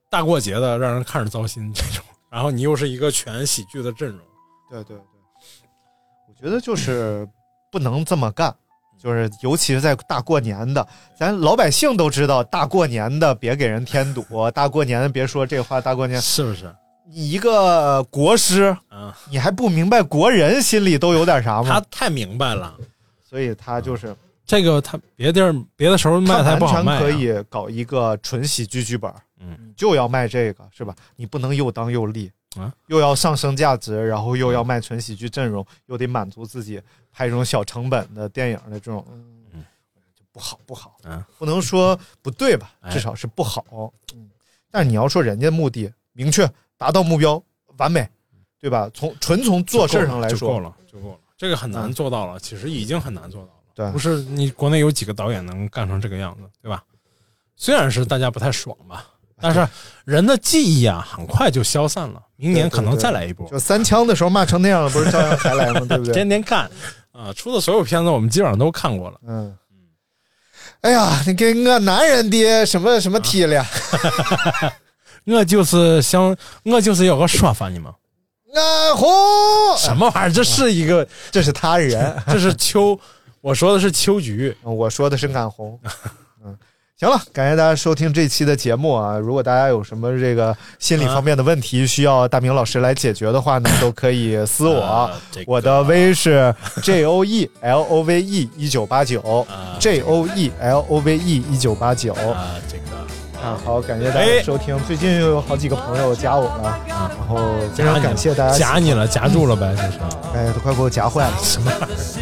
[0.08, 4.20] 大过节的让人看着糟心这种，然后你又是一个全喜剧的阵容，
[4.70, 5.04] 对对对，
[6.28, 7.28] 我觉得就是
[7.72, 8.54] 不能这么干。
[8.96, 10.86] 就是，尤其是在大过年的，
[11.18, 16.74] 咱老百姓都知道，大过年的别给人添堵，大过年的别说这话，大过年是不是？
[17.06, 21.68] 你一个国师，啊，你还不明白国人心里都有点啥吗？
[21.68, 22.74] 他太明白了，
[23.28, 24.16] 所以他就是
[24.46, 30.94] 这个他别地儿别的时候卖他完他不好卖、啊，全可以搞一个纯喜剧剧本，嗯，就要卖这个是吧？
[31.16, 36.80] 你不能又当又立啊，又要上升价值，然后又要卖纯喜剧阵容，又得满足自己
[37.10, 39.64] 拍这种小成本的电影的这种，嗯，
[40.14, 42.72] 就不好不好，嗯，不能说不对吧？
[42.80, 43.64] 哎至少是不好，
[44.14, 44.30] 嗯。
[44.70, 47.42] 但是你要说人家目的明确，达到目标
[47.78, 48.08] 完美，
[48.60, 48.90] 对吧？
[48.92, 51.18] 从纯从做事上来说，就够了，就够了。
[51.36, 53.52] 这个很难嗯做到了，其实已经很难做到了。
[53.74, 56.82] 对不是你国内有几个导演能干成这个样子，对吧？
[57.56, 59.04] 虽然是大家不太爽吧，
[59.40, 59.66] 但是
[60.04, 62.22] 人的记忆啊，很快就消散了。
[62.36, 65.80] 明年可能再来一波，就三枪的时候骂成那样了，不是照样还来吗？
[65.88, 66.12] 对不对？
[66.14, 66.70] 天天看
[67.12, 69.18] 啊，出的所有片子我们基本上都看过了。
[69.26, 69.56] 嗯。
[70.80, 73.64] 哎呀，你给我男人的什么什么踢了？
[75.24, 77.90] 我就是想，我就是有个说法，你们
[78.54, 79.08] 俺红
[79.78, 80.30] 什么玩意儿？
[80.32, 82.98] 这是一个，这是他人，这是秋，
[83.44, 84.56] 我说的是秋菊。
[84.62, 85.78] 我说的是俺红。
[86.42, 86.56] 嗯，
[86.98, 89.18] 行了，感谢大家收听这期的节目啊！
[89.18, 94.80] 如果大家有什么这个心理方面的问题需要大明老师来解决的话呢，都可以私我。
[94.80, 102.14] 啊这个我的微是 J O E L O V E 一九八九啊，J O E L O V E 一九八九。
[102.14, 102.83] 啊，这个
[103.44, 104.74] 啊，好，感谢大家哎收听。
[104.86, 107.36] 最近又有好几个朋友加我了，然后
[107.74, 109.98] 非常感谢大家夹你了，夹住了呗，就是。
[110.34, 111.32] 哎，都快给我夹坏了。
[111.42, 111.70] 什么？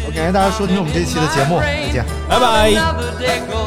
[0.05, 2.03] 我感谢大家收听我们这期的节目，再见。
[2.27, 3.62] 拜拜。